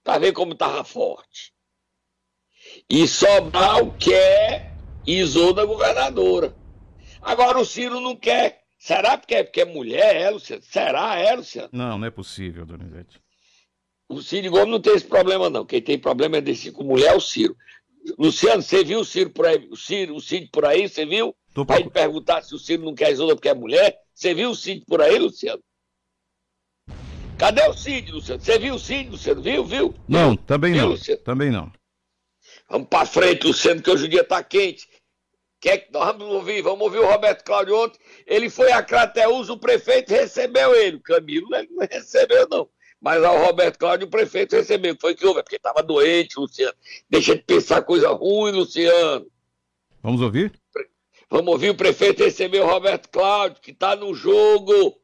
Pra 0.03 0.19
ver 0.19 0.33
como 0.33 0.53
tava 0.53 0.83
forte. 0.83 1.51
E 2.87 3.07
Sobral 3.07 3.91
quer 3.97 4.71
Isolda 5.07 5.65
governadora. 5.65 6.55
Agora 7.23 7.57
o 7.57 7.65
Ciro 7.65 7.99
não 7.99 8.15
quer. 8.15 8.61
Será 8.77 9.17
porque 9.17 9.33
é, 9.33 9.43
porque 9.43 9.61
é 9.61 9.65
mulher, 9.65 10.15
é, 10.15 10.29
Luciano? 10.29 10.61
Será, 10.61 11.15
é, 11.15 11.35
Luciano? 11.35 11.69
Não, 11.71 11.97
não 11.97 12.05
é 12.05 12.11
possível, 12.11 12.67
Donizete. 12.67 13.22
O 14.09 14.21
Ciro 14.21 14.51
Gomes 14.51 14.69
não 14.69 14.81
tem 14.81 14.93
esse 14.93 15.05
problema, 15.05 15.49
não. 15.49 15.65
Quem 15.65 15.81
tem 15.81 15.97
problema 15.97 16.37
é 16.37 16.41
decidir 16.41 16.71
com 16.73 16.83
mulher 16.83 17.13
é 17.13 17.15
o 17.15 17.19
Ciro. 17.21 17.55
Luciano, 18.19 18.61
você 18.61 18.83
viu 18.83 18.99
o 18.99 19.05
Ciro 19.05 19.29
por 19.29 19.45
aí? 19.47 19.67
O 19.71 19.77
Ciro, 19.77 20.15
o 20.15 20.19
Cid 20.21 20.49
por 20.51 20.65
aí, 20.65 20.87
você 20.89 21.05
viu? 21.05 21.33
Tô 21.53 21.65
procu- 21.65 21.89
perguntar 21.89 22.41
se 22.41 22.53
o 22.53 22.59
Ciro 22.59 22.83
não 22.83 22.93
quer 22.93 23.11
Isolda 23.11 23.35
porque 23.35 23.47
é 23.49 23.53
mulher? 23.53 23.97
Você 24.13 24.33
viu 24.33 24.49
o 24.51 24.55
Cid 24.55 24.83
por 24.85 25.01
aí, 25.01 25.17
Luciano? 25.17 25.61
Cadê 27.37 27.61
o 27.67 27.73
Cid, 27.73 28.11
Luciano? 28.11 28.41
Você 28.41 28.59
viu 28.59 28.75
o 28.75 28.79
Cid, 28.79 29.09
Luciano? 29.09 29.41
Viu, 29.41 29.63
viu? 29.65 29.95
Não, 30.07 30.35
também 30.35 30.73
Viu, 30.73 30.81
não. 30.83 30.89
Luciano? 30.89 31.21
Também 31.21 31.49
não. 31.49 31.71
Vamos 32.69 32.87
pra 32.87 33.05
frente, 33.05 33.47
Luciano, 33.47 33.81
que 33.81 33.89
hoje 33.89 34.05
o 34.05 34.09
dia 34.09 34.23
tá 34.23 34.43
quente. 34.43 34.87
Quer 35.61 35.77
que 35.79 35.93
nós 35.93 36.05
vamos 36.05 36.27
ouvir? 36.27 36.61
Vamos 36.61 36.81
ouvir 36.81 36.99
o 36.99 37.05
Roberto 37.09 37.43
Cláudio 37.45 37.77
ontem. 37.77 37.99
Ele 38.27 38.49
foi 38.49 38.71
a 38.73 38.83
Crateus, 38.83 39.49
o 39.49 39.57
prefeito 39.57 40.09
recebeu 40.11 40.75
ele. 40.75 40.97
O 40.97 41.01
Camilo 41.01 41.55
ele 41.55 41.69
não 41.71 41.87
recebeu, 41.89 42.47
não. 42.49 42.69
Mas 43.03 43.21
lá 43.21 43.33
o 43.33 43.45
Roberto 43.45 43.77
Cláudio, 43.77 44.07
o 44.07 44.09
prefeito 44.09 44.55
recebeu. 44.55 44.95
Foi 44.97 45.13
que 45.13 45.25
houve, 45.25 45.41
é 45.41 45.43
porque 45.43 45.57
estava 45.57 45.83
doente, 45.83 46.39
Luciano. 46.39 46.73
Deixa 47.09 47.35
de 47.35 47.41
pensar 47.41 47.81
coisa 47.81 48.07
ruim, 48.11 48.53
Luciano. 48.53 49.25
Vamos 50.01 50.21
ouvir? 50.21 50.53
Vamos 51.29 51.51
ouvir 51.51 51.71
o 51.71 51.75
prefeito 51.75 52.23
receber 52.23 52.61
o 52.61 52.65
Roberto 52.65 53.09
Cláudio, 53.09 53.61
que 53.61 53.71
está 53.71 53.93
no 53.93 54.13
jogo. 54.15 54.95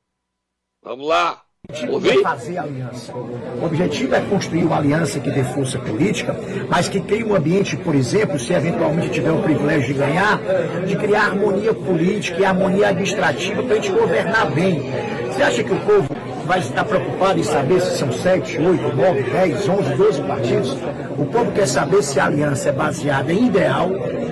Vamos 0.81 1.09
lá. 1.09 1.43
objetivo 1.91 2.19
é 2.21 2.23
fazer 2.23 2.57
aliança. 2.57 3.13
O 3.13 3.65
objetivo 3.65 4.15
é 4.15 4.21
construir 4.29 4.63
uma 4.63 4.77
aliança 4.77 5.19
que 5.19 5.29
dê 5.29 5.43
força 5.43 5.77
política, 5.79 6.33
mas 6.69 6.87
que 6.87 7.01
crie 7.01 7.25
um 7.25 7.35
ambiente, 7.35 7.75
por 7.75 7.95
exemplo, 7.95 8.39
se 8.39 8.53
eventualmente 8.53 9.11
tiver 9.11 9.31
o 9.31 9.43
privilégio 9.43 9.93
de 9.93 9.99
ganhar, 9.99 10.39
de 10.85 10.95
criar 10.95 11.25
harmonia 11.25 11.73
política 11.73 12.39
e 12.39 12.45
harmonia 12.45 12.87
administrativa 12.87 13.61
para 13.61 13.73
a 13.73 13.75
gente 13.75 13.91
governar 13.91 14.49
bem. 14.51 14.89
Você 15.27 15.43
acha 15.43 15.63
que 15.65 15.73
o 15.73 15.85
povo 15.85 16.18
vai 16.49 16.57
estar 16.61 16.83
preocupado 16.83 17.39
em 17.39 17.43
saber 17.43 17.79
se 17.79 17.99
são 17.99 18.11
7, 18.11 18.57
8, 18.57 18.95
9, 18.95 19.21
10, 19.21 19.69
11, 19.69 19.93
12 19.93 20.21
partidos? 20.23 20.77
O 21.15 21.25
povo 21.25 21.51
quer 21.51 21.67
saber 21.67 22.01
se 22.01 22.19
a 22.19 22.25
aliança 22.25 22.69
é 22.69 22.71
baseada 22.71 23.31
em 23.31 23.45
ideal, 23.45 23.87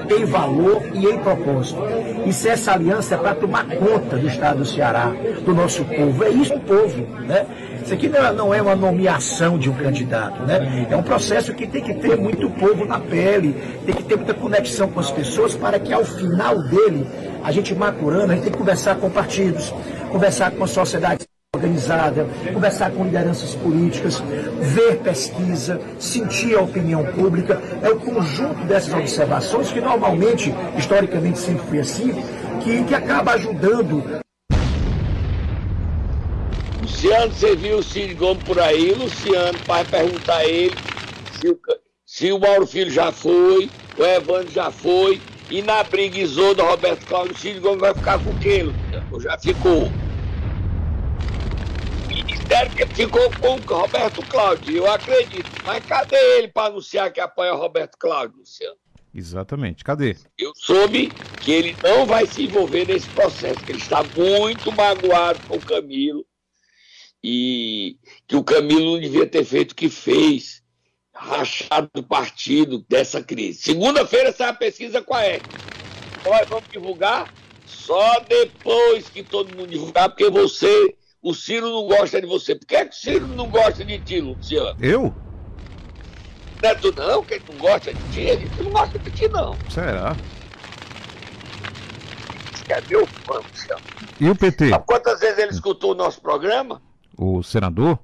em 0.09 0.25
valor 0.25 0.81
e 0.95 1.05
em 1.05 1.19
propósito. 1.19 1.79
E 2.25 2.33
se 2.33 2.49
essa 2.49 2.71
aliança 2.71 3.13
é 3.13 3.17
para 3.19 3.35
tomar 3.35 3.67
conta 3.67 4.17
do 4.17 4.27
Estado 4.27 4.57
do 4.57 4.65
Ceará, 4.65 5.13
do 5.45 5.53
nosso 5.53 5.85
povo. 5.85 6.23
É 6.23 6.29
isso 6.29 6.55
o 6.55 6.59
povo, 6.59 7.05
né? 7.27 7.45
Isso 7.83 7.93
aqui 7.93 8.09
não 8.09 8.51
é, 8.51 8.57
é 8.57 8.61
uma 8.63 8.75
nomeação 8.75 9.59
de 9.59 9.69
um 9.69 9.75
candidato, 9.75 10.41
né? 10.41 10.87
É 10.89 10.97
um 10.97 11.03
processo 11.03 11.53
que 11.53 11.67
tem 11.67 11.83
que 11.83 11.93
ter 11.93 12.17
muito 12.17 12.49
povo 12.49 12.83
na 12.83 12.99
pele, 12.99 13.55
tem 13.85 13.93
que 13.93 14.03
ter 14.03 14.15
muita 14.15 14.33
conexão 14.33 14.89
com 14.89 14.99
as 14.99 15.11
pessoas 15.11 15.53
para 15.53 15.77
que 15.77 15.93
ao 15.93 16.03
final 16.03 16.63
dele, 16.63 17.05
a 17.43 17.51
gente 17.51 17.75
maturando, 17.75 18.31
a 18.31 18.35
gente 18.35 18.45
tem 18.45 18.51
que 18.51 18.57
conversar 18.57 18.95
com 18.95 19.07
partidos, 19.07 19.71
conversar 20.11 20.49
com 20.49 20.63
a 20.63 20.67
sociedade 20.67 21.26
organizada, 21.57 22.27
conversar 22.53 22.91
com 22.91 23.03
lideranças 23.03 23.55
políticas, 23.55 24.21
ver 24.61 24.97
pesquisa, 24.99 25.81
sentir 25.99 26.55
a 26.55 26.61
opinião 26.61 27.03
pública. 27.03 27.61
É 27.81 27.89
o 27.89 27.99
conjunto 27.99 28.63
dessas 28.65 28.93
observações 28.93 29.71
que 29.71 29.81
normalmente, 29.81 30.53
historicamente 30.77 31.39
sempre 31.39 31.65
foi 31.67 31.79
assim, 31.79 32.13
que, 32.63 32.83
que 32.83 32.95
acaba 32.95 33.33
ajudando. 33.33 34.21
Luciano, 36.81 37.31
você 37.31 37.55
viu 37.55 37.79
o 37.79 37.83
Cid 37.83 38.13
Gomes 38.13 38.43
por 38.43 38.59
aí? 38.59 38.93
Luciano, 38.93 39.57
para 39.65 39.85
perguntar 39.85 40.37
a 40.37 40.45
ele 40.45 40.75
se 41.39 41.49
o, 41.49 41.59
se 42.05 42.31
o 42.31 42.39
Mauro 42.39 42.65
Filho 42.65 42.89
já 42.89 43.11
foi, 43.11 43.69
o 43.97 44.03
Evandro 44.03 44.51
já 44.51 44.71
foi, 44.71 45.21
e 45.49 45.61
na 45.61 45.83
briga 45.83 46.17
Isoda, 46.17 46.63
Roberto 46.63 47.05
Cláudio, 47.05 47.33
o 47.33 47.37
Cid 47.37 47.59
Gomes 47.59 47.79
vai 47.79 47.93
ficar 47.93 48.19
com 48.19 48.33
quem, 48.39 48.63
Luciano? 48.63 49.07
Ou 49.11 49.21
já 49.21 49.37
ficou? 49.37 49.91
Ministério 52.47 52.75
que 52.77 52.95
ficou 52.95 53.29
com 53.41 53.73
o 53.73 53.77
Roberto 53.77 54.25
Cláudio, 54.27 54.77
eu 54.77 54.89
acredito. 54.89 55.49
Mas 55.65 55.85
cadê 55.85 56.15
ele 56.37 56.47
para 56.47 56.67
anunciar 56.67 57.11
que 57.11 57.19
apoia 57.19 57.53
o 57.53 57.57
Roberto 57.57 57.97
Cláudio, 57.97 58.37
Luciano? 58.37 58.77
Exatamente, 59.13 59.83
cadê? 59.83 60.15
Eu 60.37 60.53
soube 60.55 61.09
que 61.41 61.51
ele 61.51 61.75
não 61.83 62.05
vai 62.05 62.25
se 62.25 62.43
envolver 62.43 62.87
nesse 62.87 63.09
processo, 63.09 63.59
que 63.65 63.73
ele 63.73 63.79
está 63.79 64.01
muito 64.15 64.71
magoado 64.71 65.41
com 65.45 65.57
o 65.57 65.61
Camilo 65.61 66.25
e 67.21 67.97
que 68.25 68.37
o 68.37 68.43
Camilo 68.43 68.93
não 68.93 68.99
devia 69.01 69.27
ter 69.27 69.43
feito 69.43 69.73
o 69.73 69.75
que 69.75 69.89
fez, 69.89 70.63
rachado 71.13 71.89
do 71.93 72.03
partido 72.03 72.85
dessa 72.87 73.21
crise. 73.21 73.59
Segunda-feira 73.59 74.31
sai 74.31 74.51
a 74.51 74.53
pesquisa 74.53 75.01
com 75.01 75.13
a 75.13 75.27
EC. 75.27 75.43
Nós 76.23 76.47
vamos 76.47 76.69
divulgar 76.71 77.33
só 77.65 78.21
depois 78.21 79.09
que 79.09 79.21
todo 79.21 79.53
mundo 79.53 79.67
divulgar, 79.67 80.07
porque 80.07 80.29
você 80.29 80.96
o 81.21 81.33
Ciro 81.33 81.69
não 81.69 81.87
gosta 81.87 82.21
de 82.21 82.27
você. 82.27 82.55
Por 82.55 82.65
que, 82.65 82.75
é 82.75 82.85
que 82.85 82.95
o 82.95 82.97
Ciro 82.97 83.27
não 83.27 83.49
gosta 83.49 83.83
de 83.83 83.99
ti, 83.99 84.21
Luciano? 84.21 84.77
Eu? 84.79 85.13
Não 86.61 86.69
é 86.69 86.75
tu 86.75 86.93
não, 86.95 87.23
que 87.23 87.41
não 87.51 87.57
gosta 87.59 87.93
de 87.93 88.11
ti, 88.11 88.21
ele 88.21 88.49
não 88.63 88.71
gosta 88.71 88.97
de 88.97 89.11
ti, 89.11 89.27
não. 89.29 89.55
Será? 89.69 90.15
É 92.69 92.81
meu 92.89 93.05
fã, 93.05 93.35
Luciano. 93.35 93.81
E 94.19 94.29
o 94.29 94.35
PT? 94.35 94.69
Sabe 94.69 94.85
quantas 94.85 95.19
vezes 95.19 95.37
ele 95.37 95.51
escutou 95.51 95.91
o 95.91 95.95
nosso 95.95 96.19
programa? 96.19 96.81
O 97.17 97.41
senador? 97.41 97.99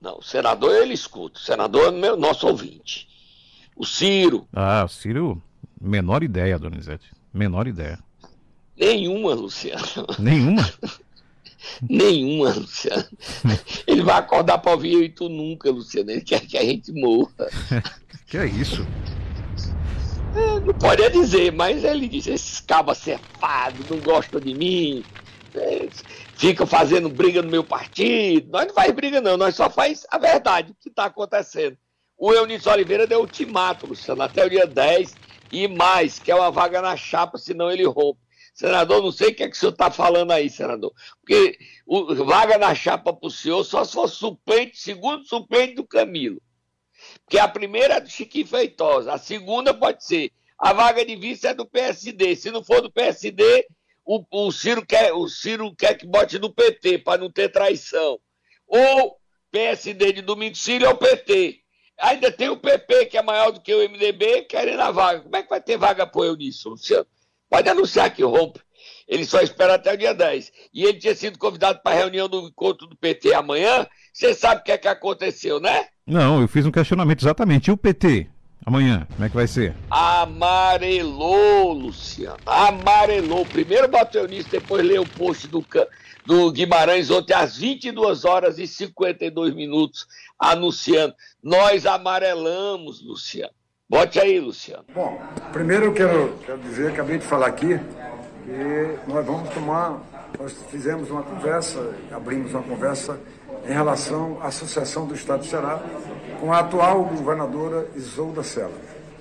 Não, 0.00 0.18
o 0.18 0.22
senador 0.22 0.74
ele 0.74 0.94
escuta. 0.94 1.38
O 1.38 1.42
senador 1.42 1.88
é 1.88 1.90
meu, 1.92 2.16
nosso 2.16 2.46
ouvinte. 2.48 3.08
O 3.76 3.86
Ciro. 3.86 4.48
Ah, 4.52 4.82
o 4.84 4.88
Ciro, 4.88 5.40
menor 5.80 6.22
ideia, 6.22 6.58
Donizete. 6.58 7.10
Menor 7.32 7.68
ideia. 7.68 7.98
Nenhuma, 8.76 9.34
Luciano. 9.34 10.06
Nenhuma? 10.18 10.62
Nenhuma, 11.88 12.50
Luciano. 12.50 13.08
Ele 13.86 14.02
vai 14.02 14.16
acordar 14.16 14.58
para 14.58 14.72
ouvir 14.72 14.92
eu 14.94 15.02
e 15.02 15.08
tu 15.08 15.28
nunca, 15.28 15.70
Luciano. 15.70 16.10
Ele 16.10 16.20
quer 16.20 16.40
que 16.40 16.56
a 16.58 16.62
gente 16.62 16.92
morra. 16.92 17.48
que 18.26 18.36
é 18.36 18.46
isso? 18.46 18.86
É, 20.34 20.60
não 20.60 20.74
pode 20.74 21.08
dizer, 21.10 21.52
mas 21.52 21.84
ele 21.84 22.08
diz: 22.08 22.26
esses 22.26 22.60
cabas 22.60 22.98
cefados 22.98 23.88
não 23.88 23.98
gostam 23.98 24.40
de 24.40 24.54
mim, 24.54 25.04
é, 25.54 25.88
ficam 26.36 26.66
fazendo 26.66 27.08
briga 27.08 27.42
no 27.42 27.50
meu 27.50 27.62
partido. 27.62 28.50
Nós 28.50 28.66
não 28.66 28.74
faz 28.74 28.92
briga, 28.92 29.20
não, 29.20 29.36
nós 29.36 29.54
só 29.54 29.68
faz 29.68 30.06
a 30.10 30.18
verdade, 30.18 30.72
o 30.72 30.76
que 30.80 30.88
está 30.88 31.04
acontecendo. 31.04 31.76
O 32.16 32.32
Eunício 32.32 32.70
Oliveira 32.70 33.06
deu 33.06 33.20
ultimato, 33.20 33.86
Luciano, 33.86 34.22
até 34.22 34.46
o 34.46 34.50
dia 34.50 34.66
10 34.66 35.14
e 35.50 35.68
mais, 35.68 36.18
que 36.18 36.30
é 36.30 36.34
uma 36.34 36.50
vaga 36.50 36.80
na 36.80 36.96
chapa, 36.96 37.36
senão 37.36 37.70
ele 37.70 37.84
rompe. 37.84 38.20
Senador, 38.62 39.02
não 39.02 39.10
sei 39.10 39.30
o 39.30 39.34
que 39.34 39.42
é 39.42 39.48
que 39.48 39.56
o 39.56 39.58
senhor 39.58 39.72
está 39.72 39.90
falando 39.90 40.30
aí, 40.30 40.48
senador. 40.48 40.94
Porque 41.20 41.58
o, 41.84 42.14
vaga 42.24 42.56
na 42.58 42.72
chapa 42.76 43.12
para 43.12 43.26
o 43.26 43.28
senhor 43.28 43.64
só 43.64 43.84
se 43.84 43.92
for 43.92 44.06
suplente, 44.06 44.78
segundo 44.78 45.24
suplente 45.24 45.74
do 45.74 45.84
Camilo. 45.84 46.40
Porque 47.24 47.40
a 47.40 47.48
primeira 47.48 47.94
é 47.94 48.00
do 48.00 48.08
Chiquinho 48.08 48.46
Feitosa, 48.46 49.12
a 49.12 49.18
segunda 49.18 49.74
pode 49.74 50.04
ser. 50.04 50.30
A 50.56 50.72
vaga 50.72 51.04
de 51.04 51.16
vice 51.16 51.48
é 51.48 51.52
do 51.52 51.66
PSD. 51.66 52.36
Se 52.36 52.52
não 52.52 52.62
for 52.62 52.80
do 52.80 52.88
PSD, 52.88 53.66
o, 54.04 54.24
o, 54.30 54.52
Ciro, 54.52 54.86
quer, 54.86 55.12
o 55.12 55.26
Ciro 55.26 55.74
quer 55.74 55.94
que 55.94 56.06
bote 56.06 56.38
no 56.38 56.54
PT, 56.54 56.98
para 56.98 57.20
não 57.20 57.32
ter 57.32 57.48
traição. 57.48 58.20
Ou 58.68 59.18
PSD 59.50 60.12
de 60.12 60.22
Domingo 60.22 60.54
Ciro 60.54 60.84
é 60.84 60.88
o 60.88 60.96
PT. 60.96 61.58
Ainda 61.98 62.30
tem 62.30 62.48
o 62.48 62.56
PP, 62.56 63.06
que 63.06 63.18
é 63.18 63.22
maior 63.22 63.50
do 63.50 63.60
que 63.60 63.74
o 63.74 63.80
MDB, 63.88 64.42
querendo 64.42 64.82
a 64.82 64.92
vaga. 64.92 65.22
Como 65.22 65.34
é 65.34 65.42
que 65.42 65.50
vai 65.50 65.60
ter 65.60 65.76
vaga 65.76 66.08
eu 66.14 66.36
nisso, 66.36 66.68
Luciano? 66.68 67.08
Pode 67.52 67.68
anunciar 67.68 68.08
que 68.08 68.24
rompe. 68.24 68.60
Ele 69.06 69.26
só 69.26 69.42
espera 69.42 69.74
até 69.74 69.92
o 69.92 69.98
dia 69.98 70.14
10. 70.14 70.50
E 70.72 70.84
ele 70.84 70.98
tinha 70.98 71.14
sido 71.14 71.38
convidado 71.38 71.80
para 71.84 71.94
a 71.94 71.98
reunião 71.98 72.26
do 72.26 72.48
encontro 72.48 72.86
do 72.86 72.96
PT 72.96 73.34
amanhã. 73.34 73.86
Você 74.10 74.32
sabe 74.32 74.62
o 74.62 74.64
que 74.64 74.72
é 74.72 74.78
que 74.78 74.88
aconteceu, 74.88 75.60
né? 75.60 75.88
Não, 76.06 76.40
eu 76.40 76.48
fiz 76.48 76.64
um 76.64 76.70
questionamento 76.70 77.20
exatamente. 77.20 77.68
E 77.68 77.70
o 77.70 77.76
PT? 77.76 78.26
Amanhã, 78.64 79.06
como 79.12 79.22
é 79.22 79.28
que 79.28 79.34
vai 79.34 79.46
ser? 79.46 79.76
Amarelou, 79.90 81.74
Luciano. 81.74 82.38
Amarelou. 82.46 83.44
Primeiro 83.44 83.86
bateu 83.86 84.26
nisso, 84.26 84.48
depois 84.50 84.82
leu 84.82 85.02
o 85.02 85.08
post 85.10 85.46
do, 85.46 85.62
do 86.24 86.50
Guimarães 86.52 87.10
ontem 87.10 87.34
às 87.34 87.58
22 87.58 88.24
horas 88.24 88.58
e 88.58 88.66
52 88.66 89.54
minutos, 89.54 90.06
anunciando. 90.38 91.14
Nós 91.42 91.84
amarelamos, 91.84 93.04
Luciano. 93.04 93.52
Bote 93.92 94.18
aí, 94.18 94.40
Luciano. 94.40 94.86
Bom, 94.94 95.20
primeiro 95.52 95.84
eu 95.84 95.92
quero, 95.92 96.32
quero 96.46 96.58
dizer, 96.60 96.92
acabei 96.92 97.18
de 97.18 97.26
falar 97.26 97.48
aqui, 97.48 97.78
que 98.42 98.98
nós 99.06 99.26
vamos 99.26 99.50
tomar, 99.50 100.00
nós 100.40 100.54
fizemos 100.70 101.10
uma 101.10 101.22
conversa, 101.22 101.94
abrimos 102.10 102.54
uma 102.54 102.62
conversa 102.62 103.20
em 103.68 103.70
relação 103.70 104.38
à 104.40 104.46
Associação 104.46 105.06
do 105.06 105.14
Estado 105.14 105.42
de 105.42 105.48
Ceará 105.48 105.78
com 106.40 106.50
a 106.50 106.60
atual 106.60 107.04
governadora 107.04 107.86
Isolda 107.94 108.42
Sela. 108.42 108.72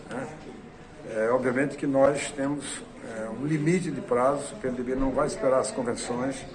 Né? 0.10 0.27
É, 1.15 1.29
obviamente 1.31 1.75
que 1.75 1.86
nós 1.86 2.31
temos 2.31 2.81
é, 3.13 3.27
um 3.29 3.45
limite 3.45 3.91
de 3.91 3.99
prazo, 3.99 4.53
o 4.53 4.55
PMDB 4.55 4.95
não 4.95 5.12
vai 5.12 5.27
esperar 5.27 5.60
as 5.60 5.69
convenções, 5.69 6.45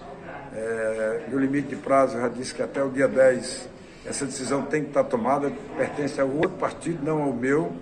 é, 0.54 1.26
e 1.30 1.34
o 1.34 1.38
limite 1.38 1.68
de 1.68 1.76
prazo 1.76 2.18
já 2.18 2.28
disse 2.28 2.54
que 2.54 2.62
até 2.62 2.82
o 2.82 2.88
dia 2.88 3.08
10 3.08 3.68
essa 4.06 4.24
decisão 4.24 4.62
tem 4.62 4.84
que 4.84 4.88
estar 4.88 5.04
tomada, 5.04 5.52
pertence 5.76 6.18
ao 6.18 6.30
outro 6.30 6.56
partido, 6.58 7.04
não 7.04 7.22
ao 7.22 7.32
meu, 7.34 7.76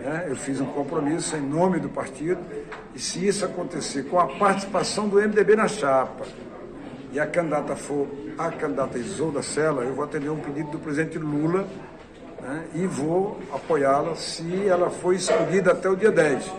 né? 0.00 0.26
Eu 0.28 0.36
fiz 0.36 0.60
um 0.60 0.66
compromisso 0.66 1.36
em 1.36 1.40
nome 1.40 1.78
do 1.78 1.88
partido 1.88 2.40
e 2.94 2.98
se 2.98 3.26
isso 3.26 3.44
acontecer 3.44 4.04
com 4.04 4.18
a 4.18 4.26
participação 4.26 5.08
do 5.08 5.16
MDB 5.20 5.54
na 5.56 5.68
chapa 5.68 6.24
e 7.12 7.20
a 7.20 7.26
candidata 7.26 7.76
for 7.76 8.08
a 8.38 8.50
candidata 8.50 8.98
Isolda 8.98 9.42
Sela, 9.42 9.82
eu 9.82 9.94
vou 9.94 10.04
atender 10.04 10.30
um 10.30 10.38
pedido 10.38 10.70
do 10.70 10.78
presidente 10.78 11.18
Lula 11.18 11.66
né? 12.40 12.64
e 12.74 12.86
vou 12.86 13.38
apoiá-la 13.52 14.14
se 14.14 14.66
ela 14.66 14.88
for 14.90 15.14
escolhida 15.14 15.72
até 15.72 15.88
o 15.88 15.96
dia 15.96 16.10
10, 16.10 16.50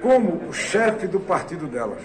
como 0.00 0.48
o 0.48 0.52
chefe 0.52 1.06
do 1.08 1.18
partido 1.18 1.66
delas, 1.66 2.02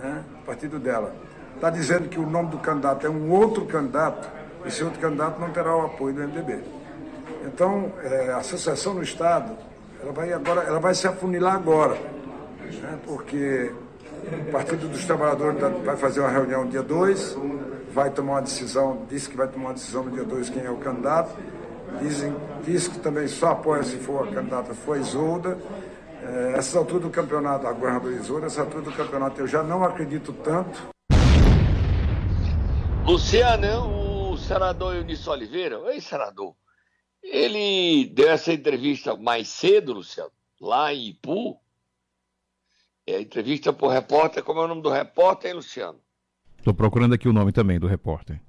né? 0.00 0.22
o 0.42 0.46
partido 0.46 0.78
dela. 0.78 1.14
Está 1.54 1.70
dizendo 1.70 2.08
que 2.08 2.18
o 2.18 2.26
nome 2.28 2.50
do 2.50 2.58
candidato 2.58 3.06
é 3.06 3.10
um 3.10 3.30
outro 3.30 3.64
candidato, 3.64 4.28
esse 4.66 4.84
outro 4.84 5.00
candidato 5.00 5.40
não 5.40 5.50
terá 5.50 5.74
o 5.76 5.86
apoio 5.86 6.14
do 6.14 6.20
MDB. 6.20 6.83
Então, 7.44 7.92
é, 8.02 8.30
a 8.30 8.38
associação 8.38 8.94
no 8.94 9.02
Estado, 9.02 9.56
ela 10.02 10.12
vai, 10.12 10.32
agora, 10.32 10.62
ela 10.62 10.80
vai 10.80 10.94
se 10.94 11.06
afunilar 11.06 11.54
agora, 11.54 11.94
né, 11.94 12.98
porque 13.04 13.72
o 14.48 14.50
Partido 14.50 14.88
dos 14.88 15.04
Trabalhadores 15.04 15.60
vai 15.84 15.96
fazer 15.96 16.20
uma 16.20 16.30
reunião 16.30 16.66
dia 16.66 16.82
2, 16.82 17.36
vai 17.92 18.10
tomar 18.10 18.32
uma 18.32 18.42
decisão, 18.42 19.06
disse 19.08 19.28
que 19.28 19.36
vai 19.36 19.46
tomar 19.48 19.66
uma 19.66 19.74
decisão 19.74 20.04
no 20.04 20.10
dia 20.10 20.24
2 20.24 20.50
quem 20.50 20.64
é 20.64 20.70
o 20.70 20.76
candidato, 20.78 21.36
dizem, 22.00 22.34
diz 22.64 22.88
que 22.88 22.98
também 22.98 23.28
só 23.28 23.52
apoia 23.52 23.82
se 23.82 23.96
for 23.98 24.26
a 24.26 24.32
candidata 24.32 24.74
for 24.74 24.96
a 24.96 25.00
Isolda. 25.00 25.58
É, 26.22 26.54
essa 26.56 26.78
altura 26.78 27.00
do 27.00 27.10
campeonato, 27.10 27.66
a 27.66 27.72
governadora 27.72 28.14
Isolda, 28.14 28.46
essa 28.46 28.62
altura 28.62 28.82
do 28.82 28.92
campeonato 28.92 29.40
eu 29.40 29.46
já 29.46 29.62
não 29.62 29.84
acredito 29.84 30.32
tanto, 30.32 30.94
Luciano, 33.06 34.32
o 34.32 34.36
senador 34.38 34.96
Eunício 34.96 35.30
Oliveira, 35.30 35.78
oi 35.78 36.00
senador, 36.00 36.54
ele 37.24 38.06
deu 38.14 38.30
essa 38.30 38.52
entrevista 38.52 39.16
mais 39.16 39.48
cedo, 39.48 39.92
Luciano, 39.94 40.30
lá 40.60 40.92
em 40.92 41.08
Ipu. 41.08 41.58
É 43.06 43.20
entrevista 43.20 43.72
por 43.72 43.88
repórter, 43.88 44.42
como 44.42 44.60
é 44.60 44.64
o 44.64 44.68
nome 44.68 44.82
do 44.82 44.88
repórter, 44.90 45.50
hein, 45.50 45.56
Luciano? 45.56 45.98
Estou 46.58 46.72
procurando 46.72 47.14
aqui 47.14 47.28
o 47.28 47.32
nome 47.32 47.52
também 47.52 47.78
do 47.78 47.86
repórter. 47.86 48.40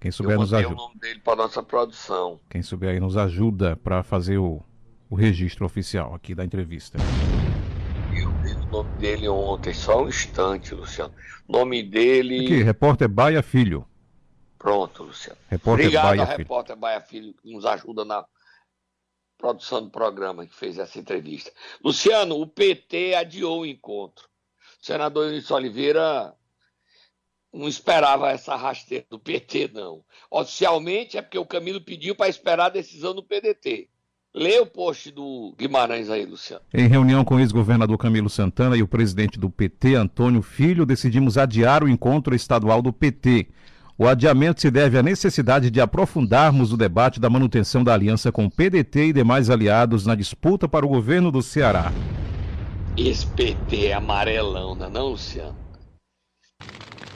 Quem 0.00 0.10
souber 0.10 0.36
Eu 0.36 0.40
nos 0.40 0.52
ajuda. 0.54 0.74
o 0.74 0.76
nome 0.76 0.98
dele 1.00 1.20
para 1.20 1.36
nossa 1.36 1.62
produção. 1.62 2.40
Quem 2.48 2.62
souber 2.62 2.90
aí 2.90 3.00
nos 3.00 3.16
ajuda 3.16 3.76
para 3.76 4.02
fazer 4.02 4.38
o, 4.38 4.62
o 5.10 5.14
registro 5.14 5.64
oficial 5.66 6.14
aqui 6.14 6.34
da 6.34 6.44
entrevista. 6.44 6.98
Eu 8.14 8.30
vi 8.42 8.52
o 8.52 8.66
nome 8.70 8.90
dele 8.98 9.28
ontem, 9.28 9.74
só 9.74 10.02
um 10.02 10.08
instante, 10.08 10.74
Luciano. 10.74 11.12
O 11.46 11.52
nome 11.52 11.82
dele. 11.82 12.44
Aqui, 12.44 12.62
repórter 12.62 13.08
Baia 13.08 13.42
Filho. 13.42 13.86
Pronto, 14.64 15.02
Luciano. 15.02 15.38
Repórter 15.50 15.84
Obrigado 15.84 16.04
Baia 16.06 16.20
ao 16.22 16.26
Filho. 16.26 16.38
repórter 16.38 16.76
Baia 16.76 17.00
Filho, 17.02 17.34
que 17.34 17.52
nos 17.52 17.66
ajuda 17.66 18.02
na 18.02 18.24
produção 19.36 19.82
do 19.82 19.90
programa, 19.90 20.46
que 20.46 20.54
fez 20.54 20.78
essa 20.78 20.98
entrevista. 20.98 21.52
Luciano, 21.84 22.40
o 22.40 22.46
PT 22.46 23.14
adiou 23.14 23.60
o 23.60 23.66
encontro. 23.66 24.24
O 24.80 24.86
senador 24.86 25.26
Eunício 25.26 25.54
Oliveira 25.54 26.34
não 27.52 27.68
esperava 27.68 28.30
essa 28.30 28.56
rasteira 28.56 29.04
do 29.10 29.18
PT, 29.18 29.70
não. 29.74 30.02
Oficialmente 30.30 31.18
é 31.18 31.20
porque 31.20 31.38
o 31.38 31.44
Camilo 31.44 31.82
pediu 31.82 32.16
para 32.16 32.30
esperar 32.30 32.64
a 32.64 32.70
decisão 32.70 33.14
do 33.14 33.22
PDT. 33.22 33.90
Lê 34.34 34.58
o 34.60 34.66
post 34.66 35.10
do 35.10 35.54
Guimarães 35.58 36.08
aí, 36.08 36.24
Luciano. 36.24 36.64
Em 36.72 36.88
reunião 36.88 37.22
com 37.22 37.34
o 37.34 37.40
ex-governador 37.40 37.98
Camilo 37.98 38.30
Santana 38.30 38.78
e 38.78 38.82
o 38.82 38.88
presidente 38.88 39.38
do 39.38 39.50
PT, 39.50 39.94
Antônio 39.94 40.40
Filho, 40.40 40.86
decidimos 40.86 41.36
adiar 41.36 41.84
o 41.84 41.88
encontro 41.88 42.34
estadual 42.34 42.80
do 42.80 42.94
PT. 42.94 43.50
O 43.96 44.08
adiamento 44.08 44.60
se 44.60 44.72
deve 44.72 44.98
à 44.98 45.02
necessidade 45.04 45.70
de 45.70 45.80
aprofundarmos 45.80 46.72
o 46.72 46.76
debate 46.76 47.20
da 47.20 47.30
manutenção 47.30 47.84
da 47.84 47.94
aliança 47.94 48.32
com 48.32 48.46
o 48.46 48.50
PDT 48.50 49.06
e 49.06 49.12
demais 49.12 49.48
aliados 49.48 50.04
na 50.04 50.16
disputa 50.16 50.68
para 50.68 50.84
o 50.84 50.88
governo 50.88 51.30
do 51.30 51.40
Ceará. 51.40 51.92
Esse 52.96 53.24
PT 53.24 53.86
é 53.86 53.92
amarelão, 53.92 54.74
não 54.74 54.86
é 54.86 54.90
não, 54.90 55.06
Luciano? 55.10 55.56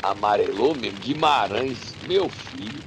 Amarelou 0.00 0.72
mesmo? 0.76 1.00
Guimarães, 1.00 1.96
meu 2.06 2.28
filho. 2.28 2.80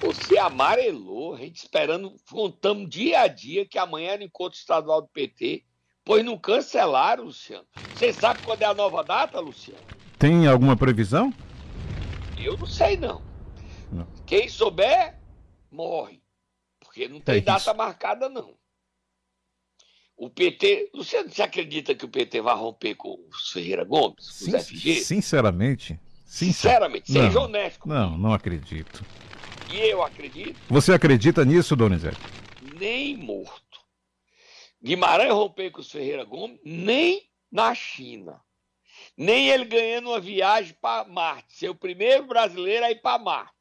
Você 0.00 0.38
amarelou, 0.38 1.34
a 1.34 1.38
gente 1.38 1.56
esperando, 1.56 2.14
contamos 2.30 2.88
dia 2.88 3.22
a 3.22 3.26
dia 3.26 3.66
que 3.66 3.78
amanhã 3.78 4.12
era 4.12 4.22
encontro 4.22 4.56
estadual 4.56 5.02
do 5.02 5.08
PT, 5.08 5.64
pois 6.04 6.24
não 6.24 6.38
cancelaram, 6.38 7.24
Luciano. 7.24 7.64
Você 7.96 8.12
sabe 8.12 8.38
quando 8.44 8.62
é 8.62 8.66
a 8.66 8.74
nova 8.74 9.02
data, 9.02 9.40
Luciano? 9.40 9.80
Tem 10.16 10.46
alguma 10.46 10.76
previsão? 10.76 11.34
Eu 12.40 12.56
não 12.56 12.66
sei, 12.66 12.96
não. 12.96 13.22
Não. 13.90 14.06
Quem 14.26 14.48
souber, 14.48 15.18
morre. 15.70 16.22
Porque 16.80 17.08
não 17.08 17.20
tem 17.20 17.36
É 17.36 17.38
isso. 17.38 17.46
data 17.46 17.74
marcada, 17.74 18.28
não. 18.28 18.56
O 20.16 20.28
PT. 20.28 20.90
Luciano, 20.94 21.30
você 21.30 21.42
acredita 21.42 21.94
que 21.94 22.04
o 22.04 22.08
PT 22.08 22.40
vai 22.40 22.54
romper 22.56 22.94
com 22.96 23.10
o 23.10 23.28
Ferreira 23.52 23.84
Gomes? 23.84 24.16
Com 24.26 24.32
Sin- 24.32 24.56
os 24.56 24.66
FG? 24.66 25.00
sinceramente? 25.00 26.00
Sincer- 26.24 26.54
Sinceramente, 26.70 27.10
seja 27.12 27.30
Não. 27.30 27.42
honesto. 27.44 27.80
comigo. 27.80 27.98
Não, 28.00 28.18
não 28.18 28.32
acredito. 28.32 29.04
E 29.72 29.76
eu 29.78 30.02
acredito, 30.02 30.58
Você 30.68 30.92
acredita 30.92 31.44
nisso, 31.44 31.76
Donizete? 31.76 32.18
nem 32.78 33.16
morto. 33.16 33.80
Guimarães 34.82 35.32
romper 35.32 35.70
com 35.70 35.80
os 35.80 35.90
Ferreira 35.90 36.24
Gomes, 36.24 36.58
nem 36.64 37.28
na 37.50 37.74
China. 37.74 38.40
Nem 39.18 39.48
ele 39.48 39.64
ganhando 39.64 40.10
uma 40.10 40.20
viagem 40.20 40.72
para 40.74 41.04
Marte. 41.08 41.52
Ser 41.52 41.68
o 41.68 41.74
primeiro 41.74 42.24
brasileiro 42.24 42.86
a 42.86 42.90
ir 42.92 43.02
para 43.02 43.18
Marte. 43.18 43.52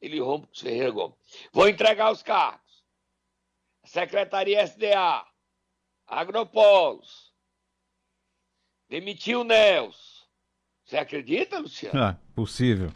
Ele 0.00 0.20
rompe 0.20 0.46
com 0.46 0.52
os 0.52 0.60
Ferreira 0.60 0.92
Gomes. 0.92 1.18
Vou 1.52 1.68
entregar 1.68 2.12
os 2.12 2.22
cargos. 2.22 2.84
Secretaria 3.84 4.62
SDA. 4.62 5.26
Agropolos. 6.06 7.34
Demitiu 8.88 9.40
o 9.40 9.44
Nelson. 9.44 10.24
Você 10.84 10.96
acredita, 10.96 11.58
Luciano? 11.58 12.00
Ah, 12.00 12.16
possível. 12.32 12.92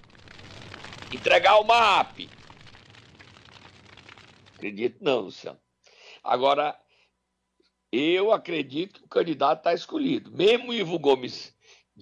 entregar 1.12 1.59
o 1.59 1.64
MAP. 1.64 2.31
Acredito 4.55 5.03
não, 5.03 5.23
Luciano. 5.23 5.61
Agora, 6.23 6.81
eu 7.90 8.33
acredito 8.33 9.01
que 9.01 9.07
o 9.07 9.09
candidato 9.09 9.59
está 9.59 9.75
escolhido. 9.75 10.31
Mesmo 10.31 10.71
o 10.71 10.75
Ivo 10.75 10.97
Gomes 10.99 11.53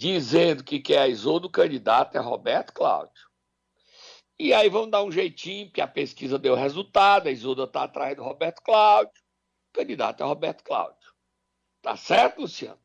dizendo 0.00 0.64
que 0.64 0.80
quer 0.80 1.00
a 1.00 1.08
Isolda, 1.08 1.46
o 1.46 1.50
candidato 1.50 2.16
é 2.16 2.20
Roberto 2.20 2.72
Cláudio. 2.72 3.28
E 4.38 4.54
aí 4.54 4.70
vamos 4.70 4.90
dar 4.90 5.04
um 5.04 5.12
jeitinho, 5.12 5.66
porque 5.66 5.82
a 5.82 5.86
pesquisa 5.86 6.38
deu 6.38 6.54
resultado, 6.54 7.26
a 7.26 7.30
Isolda 7.30 7.64
está 7.64 7.82
atrás 7.82 8.16
do 8.16 8.22
Roberto 8.22 8.62
Cláudio. 8.62 9.12
O 9.68 9.78
candidato 9.78 10.22
é 10.22 10.26
Roberto 10.26 10.64
Cláudio. 10.64 10.96
Tá 11.82 11.98
certo, 11.98 12.40
Luciano? 12.40 12.78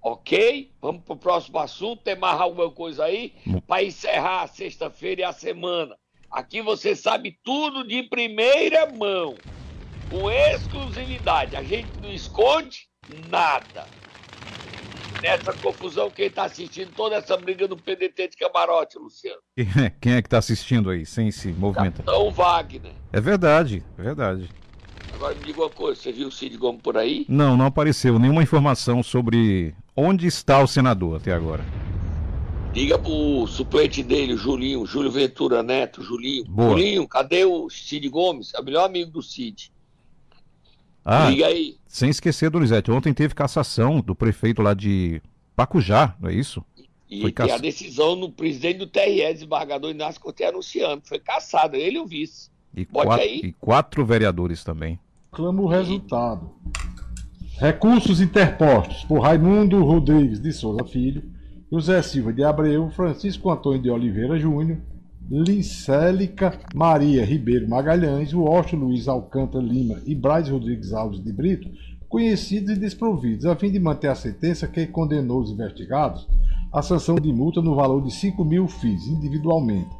Ok? 0.00 0.72
Vamos 0.80 1.02
para 1.02 1.12
o 1.12 1.18
próximo 1.18 1.58
assunto. 1.58 2.02
Tem 2.02 2.16
mais 2.16 2.40
alguma 2.40 2.70
coisa 2.70 3.04
aí? 3.04 3.34
Para 3.66 3.84
encerrar 3.84 4.44
a 4.44 4.48
sexta-feira 4.48 5.20
e 5.20 5.24
a 5.24 5.32
semana. 5.34 5.94
Aqui 6.30 6.62
você 6.62 6.96
sabe 6.96 7.38
tudo 7.44 7.86
de 7.86 8.02
primeira 8.04 8.90
mão. 8.92 9.36
Com 10.08 10.30
exclusividade. 10.30 11.54
A 11.54 11.62
gente 11.62 11.90
não 12.00 12.10
esconde 12.10 12.88
nada. 13.28 13.86
Nessa 15.22 15.52
confusão, 15.54 16.10
quem 16.10 16.26
está 16.26 16.44
assistindo 16.44 16.90
toda 16.94 17.16
essa 17.16 17.36
briga 17.36 17.66
do 17.66 17.76
PDT 17.76 18.28
de 18.28 18.36
camarote, 18.36 18.98
Luciano? 18.98 19.40
Quem 20.00 20.12
é, 20.12 20.16
é 20.18 20.22
que 20.22 20.26
está 20.26 20.38
assistindo 20.38 20.90
aí, 20.90 21.06
sem 21.06 21.30
se 21.30 21.48
movimentar? 21.48 22.00
Então, 22.02 22.30
Wagner. 22.30 22.92
É 23.12 23.20
verdade, 23.20 23.82
é 23.98 24.02
verdade. 24.02 24.48
Agora 25.14 25.34
me 25.34 25.44
diga 25.44 25.62
uma 25.62 25.70
coisa: 25.70 26.00
você 26.00 26.12
viu 26.12 26.28
o 26.28 26.32
Cid 26.32 26.56
Gomes 26.58 26.82
por 26.82 26.96
aí? 26.96 27.24
Não, 27.28 27.56
não 27.56 27.66
apareceu 27.66 28.18
nenhuma 28.18 28.42
informação 28.42 29.02
sobre 29.02 29.74
onde 29.96 30.26
está 30.26 30.62
o 30.62 30.66
senador 30.66 31.16
até 31.16 31.32
agora. 31.32 31.64
Diga 32.72 32.98
pro 32.98 33.46
suplente 33.46 34.02
dele, 34.02 34.36
Julinho, 34.36 34.84
Júlio 34.84 35.10
Ventura 35.10 35.62
Neto, 35.62 36.02
Julinho. 36.02 36.44
Boa. 36.44 36.68
Julinho, 36.70 37.08
cadê 37.08 37.42
o 37.46 37.70
Cid 37.70 38.06
Gomes? 38.10 38.52
É 38.54 38.60
o 38.60 38.64
melhor 38.64 38.84
amigo 38.84 39.10
do 39.10 39.22
Cid. 39.22 39.72
Ah, 41.08 41.30
Liga 41.30 41.46
aí. 41.46 41.76
sem 41.86 42.10
esquecer, 42.10 42.50
Donizete, 42.50 42.90
ontem 42.90 43.14
teve 43.14 43.32
cassação 43.32 44.00
do 44.00 44.12
prefeito 44.12 44.60
lá 44.60 44.74
de 44.74 45.22
Pacujá, 45.54 46.16
não 46.20 46.28
é 46.28 46.34
isso? 46.34 46.64
E 47.08 47.20
Foi 47.20 47.32
a 47.52 47.58
decisão 47.58 48.16
no 48.16 48.28
presidente 48.32 48.78
do 48.78 48.88
TRE, 48.88 49.32
desembargador 49.32 49.88
Inácio 49.92 50.20
Cortez, 50.20 50.50
anunciando. 50.50 51.02
Foi 51.06 51.20
caçado, 51.20 51.76
ele 51.76 51.98
e 51.98 52.00
o 52.00 52.06
vice. 52.06 52.50
E, 52.74 52.84
Bote 52.84 53.06
quatro, 53.06 53.22
aí. 53.24 53.40
e 53.44 53.52
quatro 53.52 54.04
vereadores 54.04 54.64
também. 54.64 54.98
Clamo 55.30 55.62
o 55.62 55.68
resultado. 55.68 56.50
Recursos 57.58 58.20
interpostos 58.20 59.04
por 59.04 59.20
Raimundo 59.20 59.82
Rodrigues 59.84 60.40
de 60.40 60.52
Souza 60.52 60.84
Filho, 60.84 61.22
José 61.70 62.02
Silva 62.02 62.32
de 62.32 62.42
Abreu, 62.42 62.90
Francisco 62.90 63.50
Antônio 63.50 63.80
de 63.80 63.88
Oliveira 63.90 64.36
Júnior, 64.38 64.78
Licélica 65.30 66.58
Maria 66.74 67.24
Ribeiro 67.24 67.68
Magalhães, 67.68 68.32
Washington 68.32 68.84
Luiz 68.84 69.08
Alcântara 69.08 69.64
Lima 69.64 70.00
e 70.06 70.14
Braz 70.14 70.48
Rodrigues 70.48 70.92
Alves 70.92 71.22
de 71.22 71.32
Brito, 71.32 71.68
conhecidos 72.08 72.76
e 72.76 72.78
desprovidos, 72.78 73.44
a 73.46 73.56
fim 73.56 73.70
de 73.70 73.80
manter 73.80 74.08
a 74.08 74.14
sentença 74.14 74.68
que 74.68 74.86
condenou 74.86 75.40
os 75.40 75.50
investigados 75.50 76.28
à 76.72 76.80
sanção 76.80 77.16
de 77.16 77.32
multa 77.32 77.60
no 77.60 77.74
valor 77.74 78.02
de 78.02 78.12
5 78.12 78.44
mil 78.44 78.68
FIIs 78.68 79.08
individualmente 79.08 79.90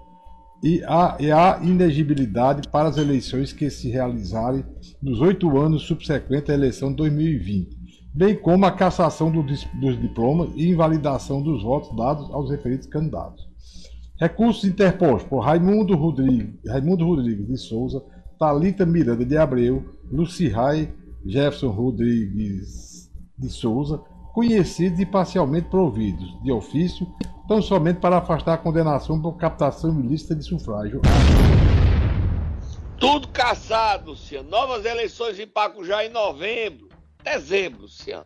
e 0.62 0.82
a, 0.84 1.16
e 1.20 1.30
a 1.30 1.60
inegibilidade 1.62 2.68
para 2.68 2.88
as 2.88 2.96
eleições 2.96 3.52
que 3.52 3.68
se 3.68 3.90
realizarem 3.90 4.64
nos 5.02 5.20
oito 5.20 5.58
anos 5.58 5.82
subsequentes 5.82 6.50
à 6.50 6.54
eleição 6.54 6.90
de 6.90 6.96
2020, 6.96 7.76
bem 8.14 8.34
como 8.34 8.64
a 8.64 8.70
cassação 8.70 9.30
do 9.30 9.42
dos 9.42 10.00
diplomas 10.00 10.50
e 10.56 10.68
invalidação 10.68 11.42
dos 11.42 11.62
votos 11.62 11.94
dados 11.96 12.30
aos 12.32 12.50
referidos 12.50 12.86
candidatos. 12.86 13.55
Recursos 14.18 14.64
interpostos 14.64 15.28
por 15.28 15.40
Raimundo 15.40 15.94
Rodrigues, 15.94 16.54
Raimundo 16.66 17.04
Rodrigues 17.04 17.46
de 17.46 17.56
Souza, 17.58 18.02
Talita 18.38 18.86
Miranda 18.86 19.26
de 19.26 19.36
Abreu, 19.36 19.94
Lucirrai 20.10 20.90
Jefferson 21.24 21.68
Rodrigues 21.68 23.10
de 23.38 23.50
Souza, 23.50 23.98
conhecidos 24.32 25.00
e 25.00 25.06
parcialmente 25.06 25.68
providos 25.68 26.42
de 26.42 26.50
ofício, 26.50 27.06
tão 27.46 27.60
somente 27.60 28.00
para 28.00 28.16
afastar 28.16 28.54
a 28.54 28.58
condenação 28.58 29.20
por 29.20 29.36
captação 29.36 30.00
ilícita 30.00 30.34
de 30.34 30.44
sufrágio. 30.44 31.02
Tudo 32.98 33.28
caçado, 33.28 34.12
Luciano. 34.12 34.48
Novas 34.48 34.86
eleições 34.86 35.38
em 35.38 35.46
Pacujá 35.46 36.06
em 36.06 36.08
novembro. 36.08 36.88
Dezembro, 37.22 37.82
Luciano. 37.82 38.24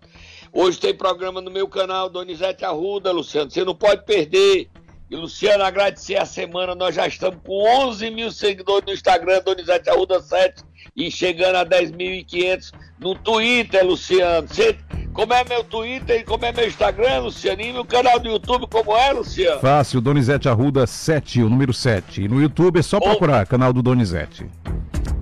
Hoje 0.52 0.78
tem 0.78 0.94
programa 0.94 1.40
no 1.40 1.50
meu 1.50 1.66
canal, 1.66 2.08
Donizete 2.08 2.64
Arruda, 2.64 3.10
Luciano. 3.10 3.50
Você 3.50 3.64
não 3.64 3.74
pode 3.74 4.04
perder. 4.04 4.68
E, 5.10 5.16
Luciano, 5.16 5.64
agradecer 5.64 6.16
a 6.16 6.24
semana. 6.24 6.72
Nós 6.72 6.94
já 6.94 7.04
estamos 7.04 7.40
com 7.44 7.64
11 7.88 8.10
mil 8.10 8.30
seguidores 8.30 8.86
no 8.86 8.92
Instagram, 8.92 9.42
Donizete 9.44 9.90
Arruda 9.90 10.20
7. 10.20 10.62
E 10.96 11.10
chegando 11.10 11.56
a 11.56 11.66
10.500 11.66 12.72
no 13.00 13.16
Twitter, 13.16 13.84
Luciano. 13.84 14.46
Você 14.46 14.76
Como 15.12 15.32
é 15.34 15.42
meu 15.44 15.64
Twitter 15.64 16.20
e 16.20 16.24
como 16.24 16.44
é 16.44 16.52
meu 16.52 16.66
Instagram, 16.66 17.22
Luciano? 17.22 17.60
E 17.60 17.72
meu 17.72 17.84
canal 17.84 18.20
do 18.20 18.28
YouTube, 18.28 18.68
como 18.70 18.96
é, 18.96 19.12
Luciano? 19.12 19.60
Fácil, 19.60 20.00
Donizete 20.00 20.48
Arruda 20.48 20.86
7, 20.86 21.42
o 21.42 21.50
número 21.50 21.72
7. 21.72 22.22
E 22.22 22.28
no 22.28 22.40
YouTube 22.40 22.78
é 22.78 22.82
só 22.82 23.00
procurar, 23.00 23.44
canal 23.46 23.72
do 23.72 23.82
Donizete. 23.82 24.46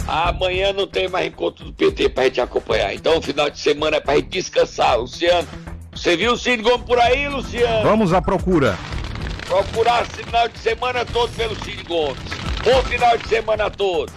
Amanhã 0.07 0.73
não 0.73 0.87
tem 0.87 1.09
mais 1.09 1.27
encontro 1.27 1.65
do 1.65 1.73
PT 1.73 2.11
pra 2.11 2.25
gente 2.25 2.41
acompanhar. 2.43 2.95
Então, 2.95 3.23
final 3.23 3.49
de 3.49 3.59
semana 3.59 3.97
é 3.97 4.01
pra 4.01 4.17
gente 4.17 4.29
descansar, 4.29 4.99
Luciano. 4.99 5.49
Você 5.93 6.17
viu 6.17 6.33
o 6.33 6.37
Cid 6.37 6.63
Gomes 6.63 6.87
por 6.87 6.99
aí, 6.99 7.27
Luciano? 7.29 7.83
Vamos 7.83 8.13
à 8.13 8.21
procura. 8.21 8.77
Procurar 9.49 10.05
final 10.05 10.47
de 10.51 10.59
semana 10.59 11.07
todo 11.07 11.27
pelo 11.31 11.55
Cid 11.65 11.89
Gomes. 11.89 12.19
Bom 12.63 12.83
final 12.83 13.17
de 13.17 13.29
semana 13.29 13.65
a 13.65 13.71
todos. 13.71 14.11